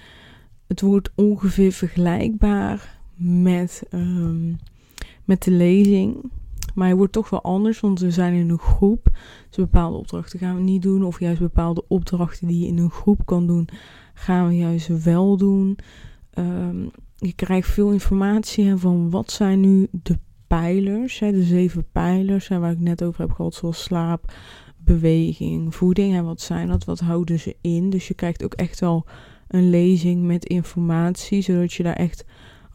het 0.67 0.81
wordt 0.81 1.09
ongeveer 1.15 1.71
vergelijkbaar 1.71 2.94
met, 3.15 3.83
um, 3.91 4.57
met 5.23 5.43
de 5.43 5.51
lezing. 5.51 6.31
Maar 6.73 6.87
hij 6.87 6.95
wordt 6.95 7.13
toch 7.13 7.29
wel 7.29 7.41
anders, 7.41 7.79
want 7.79 7.99
we 7.99 8.11
zijn 8.11 8.33
in 8.33 8.49
een 8.49 8.57
groep. 8.57 9.09
Dus 9.49 9.57
bepaalde 9.57 9.97
opdrachten 9.97 10.39
gaan 10.39 10.55
we 10.55 10.61
niet 10.61 10.81
doen. 10.81 11.03
Of 11.03 11.19
juist 11.19 11.39
bepaalde 11.39 11.83
opdrachten 11.87 12.47
die 12.47 12.59
je 12.59 12.67
in 12.67 12.77
een 12.77 12.91
groep 12.91 13.25
kan 13.25 13.47
doen, 13.47 13.67
gaan 14.13 14.47
we 14.47 14.55
juist 14.55 15.03
wel 15.03 15.37
doen. 15.37 15.77
Um, 16.37 16.91
je 17.15 17.33
krijgt 17.33 17.69
veel 17.69 17.91
informatie 17.91 18.75
van 18.75 19.09
wat 19.09 19.31
zijn 19.31 19.59
nu 19.59 19.87
de 19.91 20.19
pijlers, 20.47 21.19
hè, 21.19 21.31
de 21.31 21.43
zeven 21.43 21.85
pijlers 21.91 22.47
hè, 22.47 22.59
waar 22.59 22.71
ik 22.71 22.79
net 22.79 23.03
over 23.03 23.21
heb 23.21 23.31
gehad, 23.31 23.53
zoals 23.53 23.83
slaap, 23.83 24.33
beweging, 24.77 25.75
voeding. 25.75 26.15
En 26.15 26.25
wat 26.25 26.41
zijn 26.41 26.67
dat? 26.67 26.83
Wat 26.83 26.99
houden 26.99 27.39
ze 27.39 27.55
in? 27.61 27.89
Dus 27.89 28.07
je 28.07 28.13
krijgt 28.13 28.43
ook 28.43 28.53
echt 28.53 28.79
wel 28.79 29.05
een 29.47 29.69
lezing 29.69 30.23
met 30.23 30.45
informatie, 30.45 31.41
zodat 31.41 31.73
je 31.73 31.83
daar 31.83 31.95
echt 31.95 32.25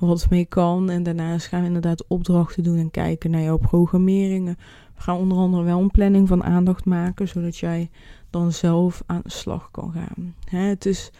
wat 0.08 0.30
mee 0.30 0.44
kan. 0.44 0.90
En 0.90 1.02
daarnaast 1.02 1.46
gaan 1.46 1.60
we 1.60 1.66
inderdaad 1.66 2.06
opdrachten 2.06 2.62
doen 2.62 2.78
en 2.78 2.90
kijken 2.90 3.30
naar 3.30 3.42
jouw 3.42 3.58
programmeringen. 3.58 4.56
We 4.94 5.00
gaan 5.00 5.16
onder 5.16 5.38
andere 5.38 5.62
wel 5.62 5.80
een 5.80 5.90
planning 5.90 6.28
van 6.28 6.44
aandacht 6.44 6.84
maken, 6.84 7.28
zodat 7.28 7.56
jij 7.56 7.90
dan 8.30 8.52
zelf 8.52 9.02
aan 9.06 9.20
de 9.22 9.30
slag 9.30 9.70
kan 9.70 9.92
gaan. 9.92 10.34
Hè, 10.44 10.58
het 10.58 10.86
is 10.86 11.10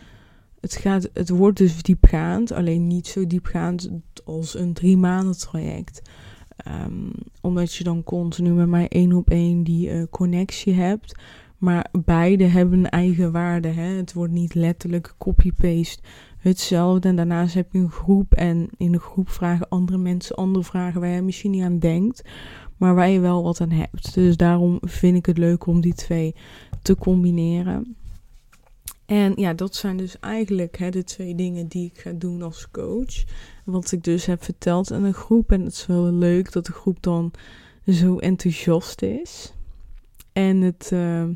het, 0.61 0.77
gaat, 0.77 1.11
het 1.13 1.29
wordt 1.29 1.59
dus 1.59 1.83
diepgaand, 1.83 2.53
alleen 2.53 2.87
niet 2.87 3.07
zo 3.07 3.27
diepgaand 3.27 3.91
als 4.25 4.59
een 4.59 4.73
drie 4.73 4.97
maanden 4.97 5.39
traject. 5.39 6.03
Um, 6.69 7.13
omdat 7.41 7.75
je 7.75 7.85
dan 7.85 8.03
continu 8.03 8.53
met 8.53 8.69
mij 8.69 8.89
één 8.89 9.13
op 9.13 9.31
één 9.31 9.63
die 9.63 9.89
uh, 9.89 10.03
connectie 10.11 10.75
hebt. 10.75 11.21
Maar 11.59 11.87
beide 12.05 12.45
hebben 12.45 12.79
een 12.79 12.89
eigen 12.89 13.33
waarde. 13.33 13.69
Hè? 13.69 13.83
Het 13.97 14.13
wordt 14.13 14.33
niet 14.33 14.55
letterlijk 14.55 15.15
copy-paste 15.19 16.03
hetzelfde. 16.41 17.09
En 17.09 17.17
daarnaast 17.17 17.55
heb 17.55 17.73
je 17.73 17.79
een 17.79 17.91
groep. 17.91 18.35
En 18.35 18.69
in 18.77 18.93
de 18.93 19.01
groep 19.01 19.31
vragen 19.31 19.69
andere 19.69 19.99
mensen 19.99 20.37
andere 20.37 20.65
vragen 20.65 21.01
waar 21.01 21.11
je 21.11 21.23
misschien 21.23 21.51
niet 21.51 21.63
aan 21.63 21.79
denkt. 21.79 22.23
Maar 22.77 22.95
waar 22.95 23.09
je 23.09 23.21
wel 23.21 23.43
wat 23.43 23.61
aan 23.61 23.71
hebt. 23.71 24.15
Dus 24.15 24.37
daarom 24.37 24.79
vind 24.81 25.17
ik 25.17 25.27
het 25.27 25.39
leuk 25.39 25.67
om 25.67 25.81
die 25.81 25.95
twee 25.95 26.35
te 26.83 26.97
combineren. 26.97 27.97
En 29.07 29.33
ja, 29.37 29.55
dat 29.55 29.75
zijn 29.75 29.97
dus 29.97 30.19
eigenlijk 30.19 30.79
hè, 30.79 30.91
de 30.91 31.05
twee 31.05 31.35
dingen 31.35 31.69
die 31.69 31.91
ik 31.95 32.01
ga 32.01 32.13
doen 32.13 32.43
als 32.43 32.71
coach. 32.71 33.25
Wat 33.65 33.93
ik 33.93 34.05
dus 34.05 34.27
heb 34.27 34.45
verteld 34.45 34.93
aan 34.93 35.05
een 35.05 35.15
groep. 35.15 35.53
En 35.53 35.61
het 35.61 35.73
is 35.73 35.87
wel 35.87 36.13
leuk 36.13 36.53
dat 36.53 36.67
de 36.67 36.73
groep 36.73 37.03
dan 37.03 37.33
zo 37.87 38.19
enthousiast 38.19 39.03
is. 39.03 39.55
En 40.33 40.61
het, 40.61 40.91
uh, 40.93 41.29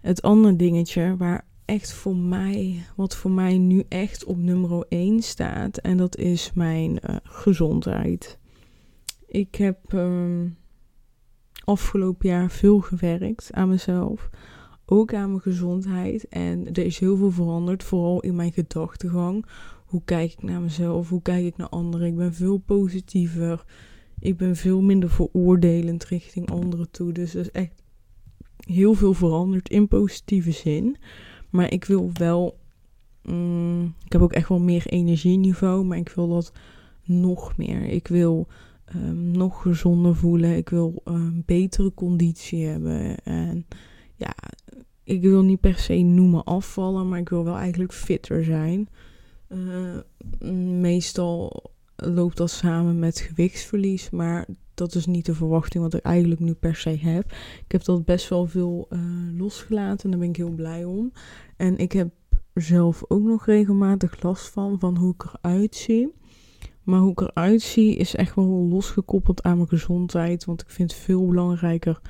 het 0.00 0.22
andere 0.22 0.56
dingetje 0.56 1.16
waar 1.16 1.44
echt 1.72 1.92
voor 1.92 2.16
mij, 2.16 2.84
wat 2.96 3.16
voor 3.16 3.30
mij 3.30 3.58
nu 3.58 3.84
echt 3.88 4.24
op 4.24 4.36
nummer 4.36 4.86
1 4.88 5.22
staat. 5.22 5.78
En 5.78 5.96
dat 5.96 6.16
is 6.16 6.52
mijn 6.54 6.90
uh, 6.90 7.16
gezondheid. 7.22 8.38
Ik 9.26 9.54
heb 9.54 9.92
uh, 9.92 10.40
afgelopen 11.64 12.28
jaar 12.28 12.50
veel 12.50 12.80
gewerkt 12.80 13.52
aan 13.52 13.68
mezelf 13.68 14.30
ook 14.86 15.14
aan 15.14 15.28
mijn 15.28 15.40
gezondheid. 15.40 16.28
En 16.28 16.72
er 16.72 16.84
is 16.84 16.98
heel 16.98 17.16
veel 17.16 17.30
veranderd, 17.30 17.84
vooral 17.84 18.20
in 18.20 18.34
mijn 18.34 18.52
gedachtegang. 18.52 19.46
Hoe 19.86 20.02
kijk 20.04 20.32
ik 20.32 20.42
naar 20.42 20.60
mezelf? 20.60 21.08
Hoe 21.08 21.22
kijk 21.22 21.44
ik 21.44 21.56
naar 21.56 21.68
anderen? 21.68 22.06
Ik 22.06 22.16
ben 22.16 22.34
veel 22.34 22.58
positiever. 22.58 23.64
Ik 24.18 24.36
ben 24.36 24.56
veel 24.56 24.80
minder 24.80 25.10
veroordelend 25.10 26.04
richting 26.04 26.50
anderen 26.50 26.90
toe. 26.90 27.12
Dus 27.12 27.34
er 27.34 27.40
is 27.40 27.50
echt 27.50 27.82
heel 28.56 28.94
veel 28.94 29.14
veranderd 29.14 29.68
in 29.68 29.88
positieve 29.88 30.50
zin. 30.50 30.96
Maar 31.52 31.72
ik 31.72 31.84
wil 31.84 32.10
wel. 32.14 32.58
Mm, 33.22 33.94
ik 34.04 34.12
heb 34.12 34.22
ook 34.22 34.32
echt 34.32 34.48
wel 34.48 34.60
meer 34.60 34.86
energieniveau, 34.86 35.84
maar 35.84 35.98
ik 35.98 36.08
wil 36.08 36.28
dat 36.28 36.52
nog 37.04 37.56
meer. 37.56 37.82
Ik 37.82 38.08
wil 38.08 38.46
um, 38.94 39.30
nog 39.30 39.62
gezonder 39.62 40.16
voelen. 40.16 40.56
Ik 40.56 40.68
wil 40.68 41.00
ehm, 41.04 41.40
betere 41.44 41.94
conditie 41.94 42.66
hebben. 42.66 43.24
En 43.24 43.66
ja, 44.16 44.34
ik 45.04 45.22
wil 45.22 45.42
niet 45.42 45.60
per 45.60 45.78
se 45.78 45.94
noemen 45.94 46.44
afvallen, 46.44 47.08
maar 47.08 47.18
ik 47.18 47.28
wil 47.28 47.44
wel 47.44 47.56
eigenlijk 47.56 47.92
fitter 47.92 48.44
zijn. 48.44 48.88
Uh, 49.48 49.98
meestal 50.80 51.70
loopt 51.96 52.36
dat 52.36 52.50
samen 52.50 52.98
met 52.98 53.18
gewichtsverlies, 53.20 54.10
maar 54.10 54.46
dat 54.74 54.94
is 54.94 55.06
niet 55.06 55.26
de 55.26 55.34
verwachting 55.34 55.82
wat 55.82 55.94
ik 55.94 56.02
eigenlijk 56.02 56.40
nu 56.40 56.52
per 56.52 56.74
se 56.74 56.90
heb. 56.90 57.32
Ik 57.64 57.72
heb 57.72 57.84
dat 57.84 58.04
best 58.04 58.28
wel 58.28 58.46
veel 58.46 58.86
uh, 58.90 59.00
losgelaten 59.38 60.04
en 60.04 60.10
daar 60.10 60.20
ben 60.20 60.28
ik 60.28 60.36
heel 60.36 60.54
blij 60.54 60.84
om. 60.84 61.12
En 61.56 61.78
ik 61.78 61.92
heb 61.92 62.10
zelf 62.54 63.04
ook 63.08 63.22
nog 63.22 63.46
regelmatig 63.46 64.22
last 64.22 64.48
van, 64.48 64.78
van 64.78 64.96
hoe 64.96 65.14
ik 65.14 65.24
eruit 65.24 65.74
zie. 65.74 66.12
Maar 66.82 67.00
hoe 67.00 67.10
ik 67.10 67.20
eruit 67.20 67.62
zie 67.62 67.96
is 67.96 68.14
echt 68.14 68.34
wel 68.34 68.46
losgekoppeld 68.46 69.42
aan 69.42 69.56
mijn 69.56 69.68
gezondheid, 69.68 70.44
want 70.44 70.60
ik 70.60 70.70
vind 70.70 70.92
het 70.92 71.00
veel 71.00 71.26
belangrijker 71.26 72.00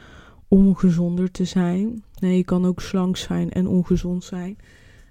om 0.48 0.76
gezonder 0.76 1.30
te 1.30 1.44
zijn. 1.44 2.04
Nee, 2.18 2.36
je 2.36 2.44
kan 2.44 2.66
ook 2.66 2.80
slank 2.80 3.16
zijn 3.16 3.50
en 3.50 3.66
ongezond 3.66 4.24
zijn. 4.24 4.56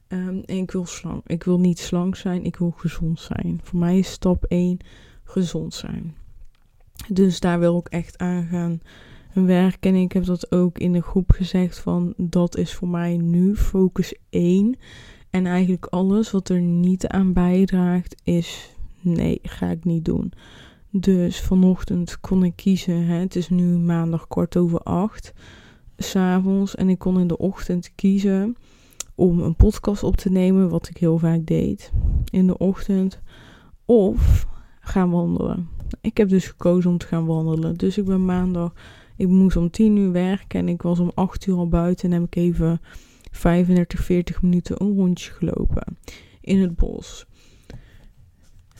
Um, 0.07 0.41
en 0.45 0.57
ik 0.57 0.71
wil 0.71 0.85
slank. 0.85 1.27
Ik 1.27 1.43
wil 1.43 1.59
niet 1.59 1.79
slank 1.79 2.15
zijn, 2.15 2.43
ik 2.43 2.55
wil 2.55 2.71
gezond 2.71 3.19
zijn. 3.19 3.59
Voor 3.63 3.79
mij 3.79 3.97
is 3.97 4.11
stap 4.11 4.43
1 4.43 4.77
gezond 5.23 5.73
zijn. 5.73 6.15
Dus 7.07 7.39
daar 7.39 7.59
wil 7.59 7.77
ik 7.77 7.87
echt 7.87 8.17
aan 8.17 8.43
gaan 8.43 8.81
werken. 9.33 9.93
En 9.93 10.01
ik 10.01 10.11
heb 10.11 10.25
dat 10.25 10.51
ook 10.51 10.77
in 10.77 10.93
de 10.93 11.01
groep 11.01 11.31
gezegd 11.31 11.79
van 11.79 12.13
dat 12.17 12.57
is 12.57 12.73
voor 12.73 12.87
mij 12.87 13.17
nu 13.17 13.55
focus 13.55 14.15
1. 14.29 14.77
En 15.29 15.45
eigenlijk 15.45 15.85
alles 15.85 16.31
wat 16.31 16.49
er 16.49 16.61
niet 16.61 17.07
aan 17.07 17.33
bijdraagt 17.33 18.21
is 18.23 18.75
nee, 19.01 19.39
ga 19.43 19.67
ik 19.67 19.85
niet 19.85 20.05
doen. 20.05 20.33
Dus 20.89 21.41
vanochtend 21.41 22.19
kon 22.19 22.43
ik 22.43 22.55
kiezen. 22.55 23.05
Hè, 23.05 23.15
het 23.15 23.35
is 23.35 23.49
nu 23.49 23.65
maandag 23.77 24.27
kwart 24.27 24.57
over 24.57 24.79
acht. 24.79 25.33
S'avonds. 25.97 26.75
En 26.75 26.89
ik 26.89 26.99
kon 26.99 27.19
in 27.19 27.27
de 27.27 27.37
ochtend 27.37 27.91
kiezen 27.95 28.55
om 29.15 29.39
een 29.39 29.55
podcast 29.55 30.03
op 30.03 30.17
te 30.17 30.29
nemen, 30.29 30.69
wat 30.69 30.89
ik 30.89 30.97
heel 30.97 31.17
vaak 31.17 31.45
deed 31.45 31.91
in 32.29 32.47
de 32.47 32.57
ochtend, 32.57 33.21
of 33.85 34.47
gaan 34.79 35.09
wandelen. 35.09 35.69
Ik 36.01 36.17
heb 36.17 36.29
dus 36.29 36.47
gekozen 36.47 36.89
om 36.89 36.97
te 36.97 37.05
gaan 37.05 37.25
wandelen. 37.25 37.77
Dus 37.77 37.97
ik 37.97 38.05
ben 38.05 38.25
maandag, 38.25 38.73
ik 39.17 39.27
moest 39.27 39.57
om 39.57 39.69
10 39.69 39.95
uur 39.95 40.11
werken 40.11 40.59
en 40.59 40.69
ik 40.69 40.81
was 40.81 40.99
om 40.99 41.11
8 41.13 41.45
uur 41.45 41.55
al 41.55 41.67
buiten 41.67 42.11
en 42.11 42.19
heb 42.19 42.25
ik 42.25 42.35
even 42.35 42.81
35, 43.31 43.99
40 43.99 44.41
minuten 44.41 44.81
een 44.81 44.95
rondje 44.95 45.31
gelopen 45.31 45.97
in 46.41 46.61
het 46.61 46.75
bos. 46.75 47.25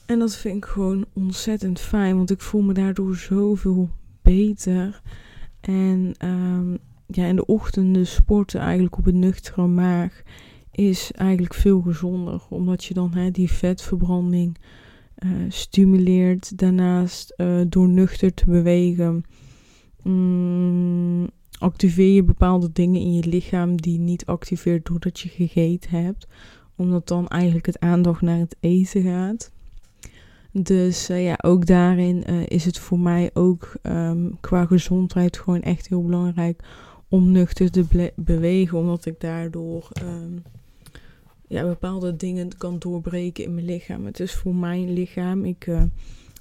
En 0.06 0.20
dat 0.20 0.36
vind 0.36 0.56
ik 0.56 0.66
gewoon 0.66 1.06
ontzettend 1.14 1.80
fijn, 1.80 2.16
want 2.16 2.32
ik 2.32 2.42
voel 2.42 2.62
me 2.62 2.74
daardoor 2.74 3.16
zoveel 3.16 3.90
beter. 4.22 5.02
En 5.60 6.14
um, 6.26 6.78
ja, 7.08 7.26
in 7.26 7.36
de 7.36 7.46
ochtenden 7.46 8.08
sporten 8.08 8.60
eigenlijk 8.60 8.98
op 8.98 9.08
een 9.08 9.20
nuchtere 9.20 9.68
maag 9.68 10.22
is 10.72 11.12
eigenlijk 11.12 11.54
veel 11.54 11.82
gezonder. 11.82 12.42
Omdat 12.50 12.84
je 12.84 12.94
dan 12.94 13.14
hè, 13.14 13.32
die 13.32 13.52
vetverbranding 13.52 14.58
uh, 15.26 15.32
stimuleert. 15.50 16.58
Daarnaast 16.58 17.34
uh, 17.38 17.62
door 17.68 17.90
nuchter 17.90 18.34
te 18.34 18.46
bewegen 18.46 19.24
mm, 20.04 21.30
activeer 21.58 22.14
je 22.14 22.24
bepaalde 22.24 22.72
dingen 22.72 23.02
in 23.02 23.14
je 23.14 23.28
lichaam 23.28 23.82
die 23.82 24.00
niet 24.00 24.26
activeert 24.26 24.86
doordat 24.86 25.20
je 25.20 25.30
gegeten 25.30 26.04
hebt. 26.04 26.28
Omdat 26.76 27.08
dan 27.08 27.28
eigenlijk 27.28 27.66
het 27.66 27.80
aandacht 27.80 28.22
naar 28.22 28.40
het 28.40 28.56
eten 28.60 29.02
gaat. 29.02 29.52
Dus 30.52 31.10
uh, 31.10 31.24
ja, 31.24 31.38
ook 31.42 31.66
daarin 31.66 32.24
is 32.48 32.66
het 32.66 32.80
voor 32.80 33.00
mij 33.00 33.30
ook 33.34 33.74
um, 33.84 34.38
qua 34.40 34.66
gezondheid 34.66 35.38
gewoon 35.38 35.62
echt 35.62 35.88
heel 35.88 36.04
belangrijk 36.04 36.64
om 37.08 37.32
nuchter 37.32 37.72
te 37.72 38.12
bewegen. 38.16 38.78
Omdat 38.78 39.06
ik 39.06 39.20
daardoor 39.20 39.90
um, 40.04 40.44
ja, 41.52 41.64
bepaalde 41.64 42.16
dingen 42.16 42.58
kan 42.58 42.80
doorbreken 42.80 43.44
in 43.44 43.54
mijn 43.54 43.66
lichaam. 43.66 44.06
Het 44.06 44.20
is 44.20 44.34
voor 44.34 44.56
mijn 44.56 44.94
lichaam. 44.94 45.46
Ik 45.46 45.68
uh, 45.68 45.84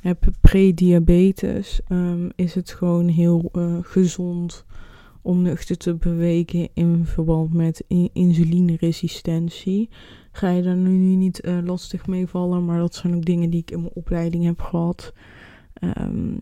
heb 0.01 0.29
prediabetes. 0.41 1.81
Um, 1.89 2.31
is 2.35 2.55
het 2.55 2.71
gewoon 2.71 3.09
heel 3.09 3.51
gezond 3.83 4.65
om 5.23 5.43
nuchter 5.43 5.77
te 5.77 5.95
bewegen 5.95 6.69
in 6.75 7.07
verband 7.07 7.53
met 7.53 7.85
insulineresistentie. 8.13 9.89
Ga 10.33 10.51
je 10.51 10.63
daar 10.63 10.77
nu 10.77 11.15
niet 11.15 11.45
uh, 11.45 11.59
lastig 11.65 12.07
mee 12.07 12.27
vallen, 12.27 12.65
maar 12.65 12.79
dat 12.79 12.95
zijn 12.95 13.15
ook 13.15 13.25
dingen 13.25 13.51
die 13.51 13.61
ik 13.61 13.71
in 13.71 13.81
mijn 13.81 13.95
opleiding 13.95 14.45
heb 14.45 14.61
gehad. 14.61 15.13
Um, 15.99 16.39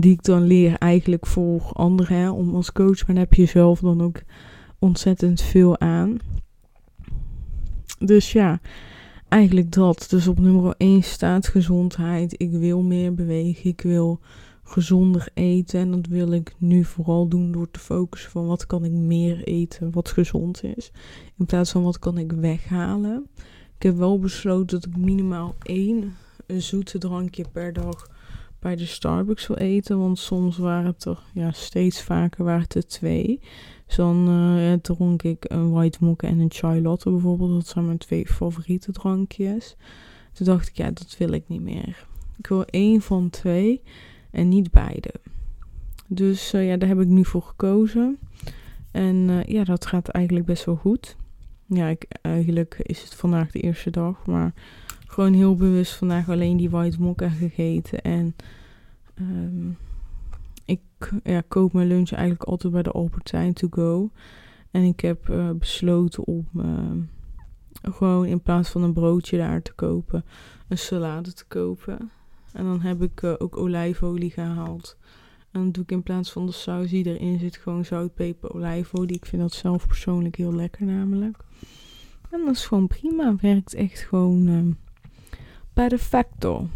die 0.00 0.12
ik 0.12 0.22
dan 0.22 0.42
leer 0.42 0.78
eigenlijk 0.78 1.26
voor 1.26 1.70
anderen. 1.72 2.32
Om 2.32 2.54
als 2.54 2.72
coach, 2.72 3.06
maar 3.06 3.16
heb 3.16 3.34
je 3.34 3.46
zelf 3.46 3.80
dan 3.80 4.02
ook 4.02 4.22
ontzettend 4.78 5.42
veel 5.42 5.80
aan. 5.80 6.18
Dus 7.98 8.32
ja, 8.32 8.60
eigenlijk 9.28 9.72
dat. 9.72 10.06
Dus 10.08 10.26
op 10.26 10.38
nummer 10.38 10.74
1 10.76 11.02
staat 11.02 11.46
gezondheid. 11.46 12.34
Ik 12.40 12.50
wil 12.50 12.82
meer 12.82 13.14
bewegen. 13.14 13.70
Ik 13.70 13.80
wil 13.80 14.20
gezonder 14.62 15.28
eten. 15.34 15.80
En 15.80 15.90
dat 15.90 16.06
wil 16.06 16.32
ik 16.32 16.54
nu 16.58 16.84
vooral 16.84 17.28
doen 17.28 17.52
door 17.52 17.70
te 17.70 17.78
focussen 17.78 18.30
van 18.30 18.46
wat 18.46 18.66
kan 18.66 18.84
ik 18.84 18.92
meer 18.92 19.44
eten 19.44 19.90
wat 19.90 20.08
gezond 20.08 20.64
is. 20.64 20.90
In 21.38 21.46
plaats 21.46 21.70
van 21.70 21.82
wat 21.82 21.98
kan 21.98 22.18
ik 22.18 22.32
weghalen. 22.32 23.26
Ik 23.76 23.82
heb 23.82 23.96
wel 23.96 24.18
besloten 24.18 24.80
dat 24.80 24.86
ik 24.86 24.96
minimaal 24.96 25.54
één 25.62 26.16
zoete 26.46 26.98
drankje 26.98 27.44
per 27.52 27.72
dag 27.72 28.10
bij 28.66 28.76
de 28.76 28.86
Starbucks 28.86 29.46
wil 29.46 29.56
eten. 29.56 29.98
Want 29.98 30.18
soms 30.18 30.58
waren 30.58 30.86
het 30.86 31.04
er, 31.04 31.18
ja, 31.32 31.52
steeds 31.52 32.02
vaker 32.02 32.44
waren 32.44 32.60
het 32.60 32.74
er 32.74 32.86
twee. 32.86 33.40
Dus 33.86 33.96
dan 33.96 34.28
uh, 34.30 34.72
dronk 34.72 35.22
ik 35.22 35.44
een 35.48 35.70
white 35.70 35.98
mocha 36.00 36.28
en 36.28 36.38
een 36.38 36.50
chai 36.52 36.82
latte 36.82 37.10
bijvoorbeeld. 37.10 37.50
Dat 37.52 37.66
zijn 37.66 37.86
mijn 37.86 37.98
twee 37.98 38.26
favoriete 38.26 38.92
drankjes. 38.92 39.76
Toen 40.32 40.46
dacht 40.46 40.68
ik, 40.68 40.76
ja, 40.76 40.90
dat 40.90 41.16
wil 41.18 41.30
ik 41.30 41.48
niet 41.48 41.60
meer. 41.60 42.06
Ik 42.38 42.46
wil 42.46 42.64
één 42.64 43.00
van 43.00 43.30
twee 43.30 43.82
en 44.30 44.48
niet 44.48 44.70
beide. 44.70 45.14
Dus 46.06 46.54
uh, 46.54 46.66
ja, 46.68 46.76
daar 46.76 46.88
heb 46.88 47.00
ik 47.00 47.08
nu 47.08 47.24
voor 47.24 47.42
gekozen. 47.42 48.18
En 48.90 49.16
uh, 49.16 49.44
ja, 49.44 49.64
dat 49.64 49.86
gaat 49.86 50.08
eigenlijk 50.08 50.46
best 50.46 50.64
wel 50.64 50.76
goed. 50.76 51.16
Ja, 51.66 51.88
ik, 51.88 52.06
eigenlijk 52.22 52.78
is 52.82 53.02
het 53.02 53.14
vandaag 53.14 53.50
de 53.50 53.60
eerste 53.60 53.90
dag, 53.90 54.26
maar 54.26 54.52
gewoon 55.06 55.32
heel 55.32 55.54
bewust 55.54 55.92
vandaag 55.92 56.28
alleen 56.28 56.56
die 56.56 56.70
white 56.70 57.00
mocha 57.00 57.28
gegeten. 57.28 58.02
En 58.02 58.34
um, 59.20 59.76
ik 60.64 60.80
ja, 61.24 61.42
koop 61.48 61.72
mijn 61.72 61.88
lunch 61.88 62.10
eigenlijk 62.12 62.42
altijd 62.42 62.72
bij 62.72 62.82
de 62.82 62.90
Albertijn 62.90 63.52
to 63.52 63.68
go. 63.70 64.10
En 64.70 64.82
ik 64.82 65.00
heb 65.00 65.28
uh, 65.28 65.50
besloten 65.50 66.26
om 66.26 66.46
uh, 66.56 66.90
gewoon 67.82 68.26
in 68.26 68.40
plaats 68.40 68.68
van 68.68 68.82
een 68.82 68.92
broodje 68.92 69.36
daar 69.36 69.62
te 69.62 69.72
kopen, 69.72 70.24
een 70.68 70.78
salade 70.78 71.32
te 71.32 71.44
kopen. 71.46 72.10
En 72.52 72.64
dan 72.64 72.80
heb 72.80 73.02
ik 73.02 73.22
uh, 73.22 73.34
ook 73.38 73.56
olijfolie 73.56 74.30
gehaald. 74.30 74.96
En 75.50 75.60
dan 75.60 75.72
doe 75.72 75.82
ik 75.82 75.90
in 75.90 76.02
plaats 76.02 76.32
van 76.32 76.46
de 76.46 76.52
saus 76.52 76.90
die 76.90 77.06
erin 77.06 77.38
zit, 77.38 77.56
gewoon 77.56 77.84
zout, 77.84 78.14
peper, 78.14 78.54
olijfolie. 78.54 79.16
Ik 79.16 79.26
vind 79.26 79.42
dat 79.42 79.52
zelf 79.52 79.86
persoonlijk 79.86 80.36
heel 80.36 80.54
lekker 80.54 80.86
namelijk. 80.86 81.36
En 82.30 82.44
dat 82.44 82.54
is 82.54 82.66
gewoon 82.66 82.86
prima. 82.86 83.36
Werkt 83.40 83.74
echt 83.74 84.00
gewoon 84.00 84.48
uh, 84.48 84.74
perfecto. 85.72 86.68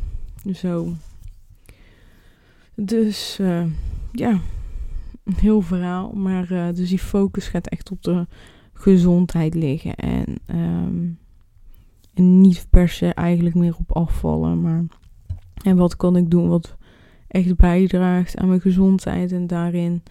Zo. 0.53 0.93
Dus 2.83 3.39
uh, 3.41 3.65
ja, 4.13 4.41
een 5.25 5.37
heel 5.37 5.61
verhaal. 5.61 6.13
Maar 6.13 6.53
uh, 6.53 6.67
dus 6.75 6.89
die 6.89 6.99
focus 6.99 7.49
gaat 7.49 7.67
echt 7.67 7.91
op 7.91 8.03
de 8.03 8.27
gezondheid 8.73 9.55
liggen. 9.55 9.95
En, 9.95 10.25
um, 10.47 11.19
en 12.15 12.41
niet 12.41 12.67
per 12.71 12.89
se 12.89 13.15
eigenlijk 13.15 13.55
meer 13.55 13.77
op 13.79 13.93
afvallen. 13.93 14.61
Maar 14.61 14.85
en 15.65 15.77
wat 15.77 15.97
kan 15.97 16.17
ik 16.17 16.31
doen 16.31 16.49
wat 16.49 16.77
echt 17.29 17.57
bijdraagt 17.57 18.37
aan 18.37 18.49
mijn 18.49 18.61
gezondheid? 18.61 19.33
En 19.33 19.47
daarin 19.47 20.03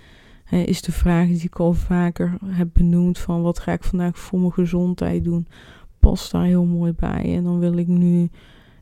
hè, 0.44 0.58
is 0.58 0.82
de 0.82 0.92
vraag 0.92 1.28
die 1.28 1.44
ik 1.44 1.60
al 1.60 1.74
vaker 1.74 2.38
heb 2.46 2.70
benoemd: 2.74 3.18
van 3.18 3.42
wat 3.42 3.60
ga 3.60 3.72
ik 3.72 3.84
vandaag 3.84 4.20
voor 4.20 4.40
mijn 4.40 4.54
gezondheid 4.54 5.24
doen? 5.24 5.48
Past 6.00 6.32
daar 6.32 6.46
heel 6.46 6.66
mooi 6.66 6.94
bij. 6.94 7.36
En 7.36 7.44
dan 7.44 7.60
wil 7.60 7.78
ik 7.78 7.88
nu 7.88 8.30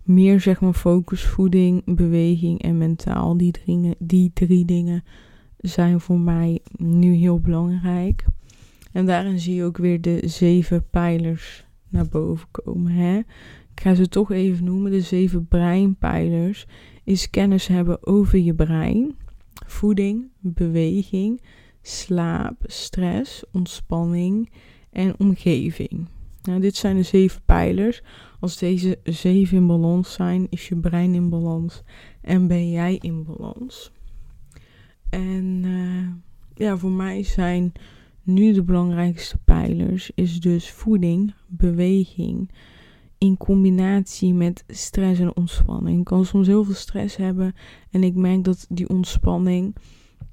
meer 0.08 0.42
zeg 0.42 0.62
maar 0.62 0.74
focus, 0.74 1.26
voeding, 1.26 1.96
beweging 1.96 2.62
en 2.62 2.78
mentaal. 2.78 3.38
Die 3.38 3.52
drie, 3.52 3.96
die 4.00 4.32
drie 4.34 4.66
dingen 4.66 5.04
zijn 5.58 6.00
voor 6.00 6.20
mij 6.20 6.60
nu 6.78 7.14
heel 7.14 7.40
belangrijk. 7.40 8.26
En 8.92 9.06
daarin 9.06 9.40
zie 9.40 9.56
je 9.56 9.64
ook 9.64 9.78
weer 9.78 10.02
de 10.02 10.22
zeven 10.26 10.90
pijlers 10.90 11.66
naar 11.90 12.08
boven 12.08 12.48
komen. 12.52 12.92
Hè? 12.92 13.22
ik 13.78 13.84
ga 13.84 13.94
ze 13.94 14.08
toch 14.08 14.32
even 14.32 14.64
noemen, 14.64 14.92
de 14.92 15.02
zeven 15.02 15.48
breinpijlers, 15.48 16.66
is 17.04 17.30
kennis 17.30 17.68
hebben 17.68 18.08
over 18.08 18.40
je 18.40 18.54
brein, 18.54 19.16
voeding, 19.66 20.30
beweging, 20.40 21.42
slaap, 21.82 22.64
stress, 22.66 23.44
ontspanning 23.52 24.50
en 24.92 25.20
omgeving. 25.20 26.08
Nou, 26.48 26.60
dit 26.60 26.76
zijn 26.76 26.96
de 26.96 27.04
zeven 27.04 27.42
pijlers. 27.46 28.02
Als 28.40 28.58
deze 28.58 29.00
zeven 29.04 29.58
in 29.58 29.68
balans 29.68 30.14
zijn, 30.14 30.48
is 30.50 30.68
je 30.68 30.76
brein 30.76 31.14
in 31.14 31.30
balans 31.30 31.84
en 32.22 32.48
ben 32.48 32.72
jij 32.72 32.98
in 33.02 33.24
balans. 33.24 33.92
En 35.10 35.64
uh, 35.66 36.08
ja, 36.56 36.78
voor 36.78 36.92
mij 36.92 37.24
zijn 37.24 37.72
nu 38.24 38.54
de 38.54 38.64
belangrijkste 38.64 39.38
pijlers 39.38 40.12
is 40.16 40.40
dus 40.40 40.72
voeding, 40.72 41.34
beweging, 41.48 42.52
in 43.18 43.38
combinatie 43.38 44.34
met 44.34 44.64
stress 44.68 45.20
en 45.20 45.36
ontspanning. 45.36 46.00
Ik 46.00 46.06
kan 46.06 46.26
soms 46.26 46.48
heel 46.48 46.64
veel 46.64 46.74
stress 46.74 47.16
hebben 47.16 47.56
en 47.92 48.04
ik 48.04 48.16
merk 48.16 48.44
dat 48.44 48.66
die 48.70 48.90
ontspanning 48.90 49.76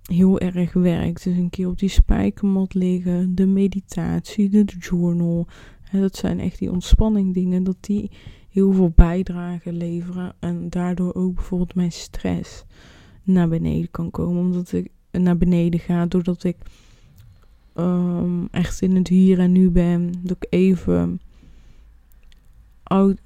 heel 0.02 0.40
erg 0.40 0.72
werkt. 0.72 1.24
Dus 1.24 1.36
een 1.36 1.50
keer 1.50 1.68
op 1.68 1.78
die 1.78 1.88
spijkermat 1.88 2.74
liggen, 2.74 3.34
de 3.34 3.46
meditatie, 3.46 4.48
de 4.48 4.64
journal. 4.64 5.46
Hè, 5.94 6.00
dat 6.00 6.16
zijn 6.16 6.40
echt 6.40 6.58
die 6.58 6.70
ontspanning 6.70 7.34
dingen, 7.34 7.64
dat 7.64 7.76
die 7.80 8.10
heel 8.48 8.72
veel 8.72 8.90
bijdragen 8.94 9.76
leveren. 9.76 10.34
En 10.38 10.70
daardoor 10.70 11.14
ook 11.14 11.34
bijvoorbeeld 11.34 11.74
mijn 11.74 11.92
stress 11.92 12.64
naar 13.22 13.48
beneden 13.48 13.90
kan 13.90 14.10
komen. 14.10 14.42
Omdat 14.42 14.72
ik 14.72 14.90
naar 15.10 15.36
beneden 15.36 15.80
ga 15.80 16.06
doordat 16.06 16.44
ik 16.44 16.56
um, 17.74 18.48
echt 18.50 18.82
in 18.82 18.96
het 18.96 19.08
hier 19.08 19.38
en 19.38 19.52
nu 19.52 19.70
ben. 19.70 20.12
Dat 20.22 20.36
ik 20.36 20.46
even 20.50 21.20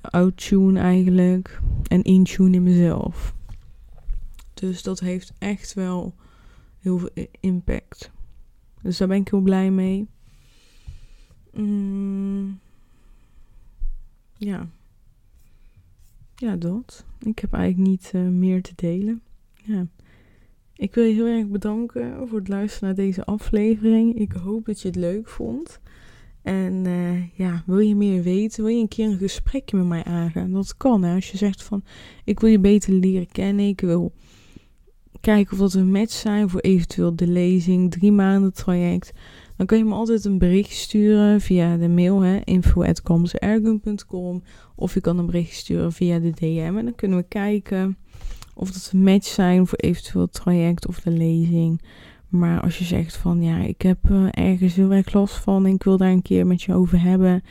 out-tune 0.00 0.80
eigenlijk. 0.80 1.60
En 1.86 2.02
in-tune 2.02 2.56
in 2.56 2.62
mezelf. 2.62 3.34
Dus 4.54 4.82
dat 4.82 5.00
heeft 5.00 5.32
echt 5.38 5.74
wel 5.74 6.14
heel 6.78 6.98
veel 6.98 7.26
impact. 7.40 8.10
Dus 8.82 8.98
daar 8.98 9.08
ben 9.08 9.20
ik 9.20 9.28
heel 9.28 9.40
blij 9.40 9.70
mee. 9.70 10.08
Mm, 11.58 12.58
ja. 14.36 14.68
Ja, 16.36 16.56
dat. 16.56 17.04
Ik 17.20 17.38
heb 17.38 17.52
eigenlijk 17.52 17.88
niet 17.88 18.12
uh, 18.14 18.28
meer 18.28 18.62
te 18.62 18.72
delen. 18.74 19.22
Ja. 19.64 19.86
Ik 20.74 20.94
wil 20.94 21.04
je 21.04 21.14
heel 21.14 21.26
erg 21.26 21.46
bedanken 21.46 22.28
voor 22.28 22.38
het 22.38 22.48
luisteren 22.48 22.86
naar 22.88 22.96
deze 22.96 23.24
aflevering. 23.24 24.14
Ik 24.14 24.32
hoop 24.32 24.64
dat 24.64 24.80
je 24.80 24.88
het 24.88 24.96
leuk 24.96 25.28
vond. 25.28 25.80
En 26.42 26.86
eh, 26.86 27.36
ja, 27.38 27.62
wil 27.66 27.78
je 27.78 27.94
meer 27.94 28.22
weten? 28.22 28.64
Wil 28.64 28.74
je 28.74 28.80
een 28.80 28.88
keer 28.88 29.08
een 29.08 29.18
gesprekje 29.18 29.76
met 29.76 29.86
mij 29.86 30.04
aangaan? 30.04 30.52
Dat 30.52 30.76
kan 30.76 31.02
hè. 31.02 31.14
Als 31.14 31.30
je 31.30 31.36
zegt 31.36 31.62
van, 31.62 31.84
ik 32.24 32.40
wil 32.40 32.50
je 32.50 32.58
beter 32.58 32.92
leren 32.92 33.28
kennen. 33.28 33.68
Ik 33.68 33.80
wil 33.80 34.12
kijken 35.20 35.52
of 35.52 35.58
dat 35.58 35.74
een 35.74 35.90
match 35.90 36.12
zijn 36.12 36.48
voor 36.48 36.60
eventueel 36.60 37.16
de 37.16 37.26
lezing, 37.26 37.90
drie 37.90 38.12
maanden 38.12 38.52
traject. 38.52 39.12
Dan 39.58 39.66
kun 39.66 39.78
je 39.78 39.84
me 39.84 39.94
altijd 39.94 40.24
een 40.24 40.38
bericht 40.38 40.72
sturen 40.72 41.40
via 41.40 41.76
de 41.76 41.88
mail, 41.88 42.20
hè. 42.20 42.40
Of 44.74 44.94
je 44.94 45.00
kan 45.00 45.18
een 45.18 45.26
bericht 45.26 45.54
sturen 45.54 45.92
via 45.92 46.18
de 46.18 46.30
DM. 46.30 46.74
En 46.76 46.84
dan 46.84 46.94
kunnen 46.94 47.18
we 47.18 47.24
kijken 47.28 47.96
of 48.54 48.70
dat 48.70 48.90
een 48.92 49.02
match 49.02 49.26
zijn 49.26 49.66
voor 49.66 49.78
eventueel 49.78 50.22
het 50.22 50.32
traject 50.32 50.86
of 50.86 51.00
de 51.00 51.10
lezing. 51.10 51.82
Maar 52.28 52.60
als 52.60 52.78
je 52.78 52.84
zegt 52.84 53.16
van 53.16 53.42
ja, 53.42 53.58
ik 53.58 53.82
heb 53.82 53.98
uh, 54.10 54.28
ergens 54.30 54.74
heel 54.74 54.90
erg 54.90 55.12
last 55.12 55.34
van 55.34 55.66
en 55.66 55.72
ik 55.72 55.82
wil 55.82 55.96
daar 55.96 56.10
een 56.10 56.22
keer 56.22 56.46
met 56.46 56.62
je 56.62 56.74
over 56.74 57.00
hebben, 57.02 57.42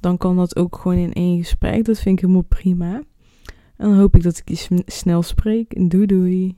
dan 0.00 0.16
kan 0.16 0.36
dat 0.36 0.56
ook 0.56 0.76
gewoon 0.76 0.98
in 0.98 1.12
één 1.12 1.38
gesprek. 1.38 1.84
Dat 1.84 1.98
vind 1.98 2.16
ik 2.16 2.24
helemaal 2.24 2.48
prima. 2.48 3.02
En 3.76 3.88
dan 3.88 3.98
hoop 3.98 4.16
ik 4.16 4.22
dat 4.22 4.42
ik 4.44 4.48
je 4.48 4.82
snel 4.86 5.22
spreek. 5.22 5.90
Doei 5.90 6.06
doei. 6.06 6.56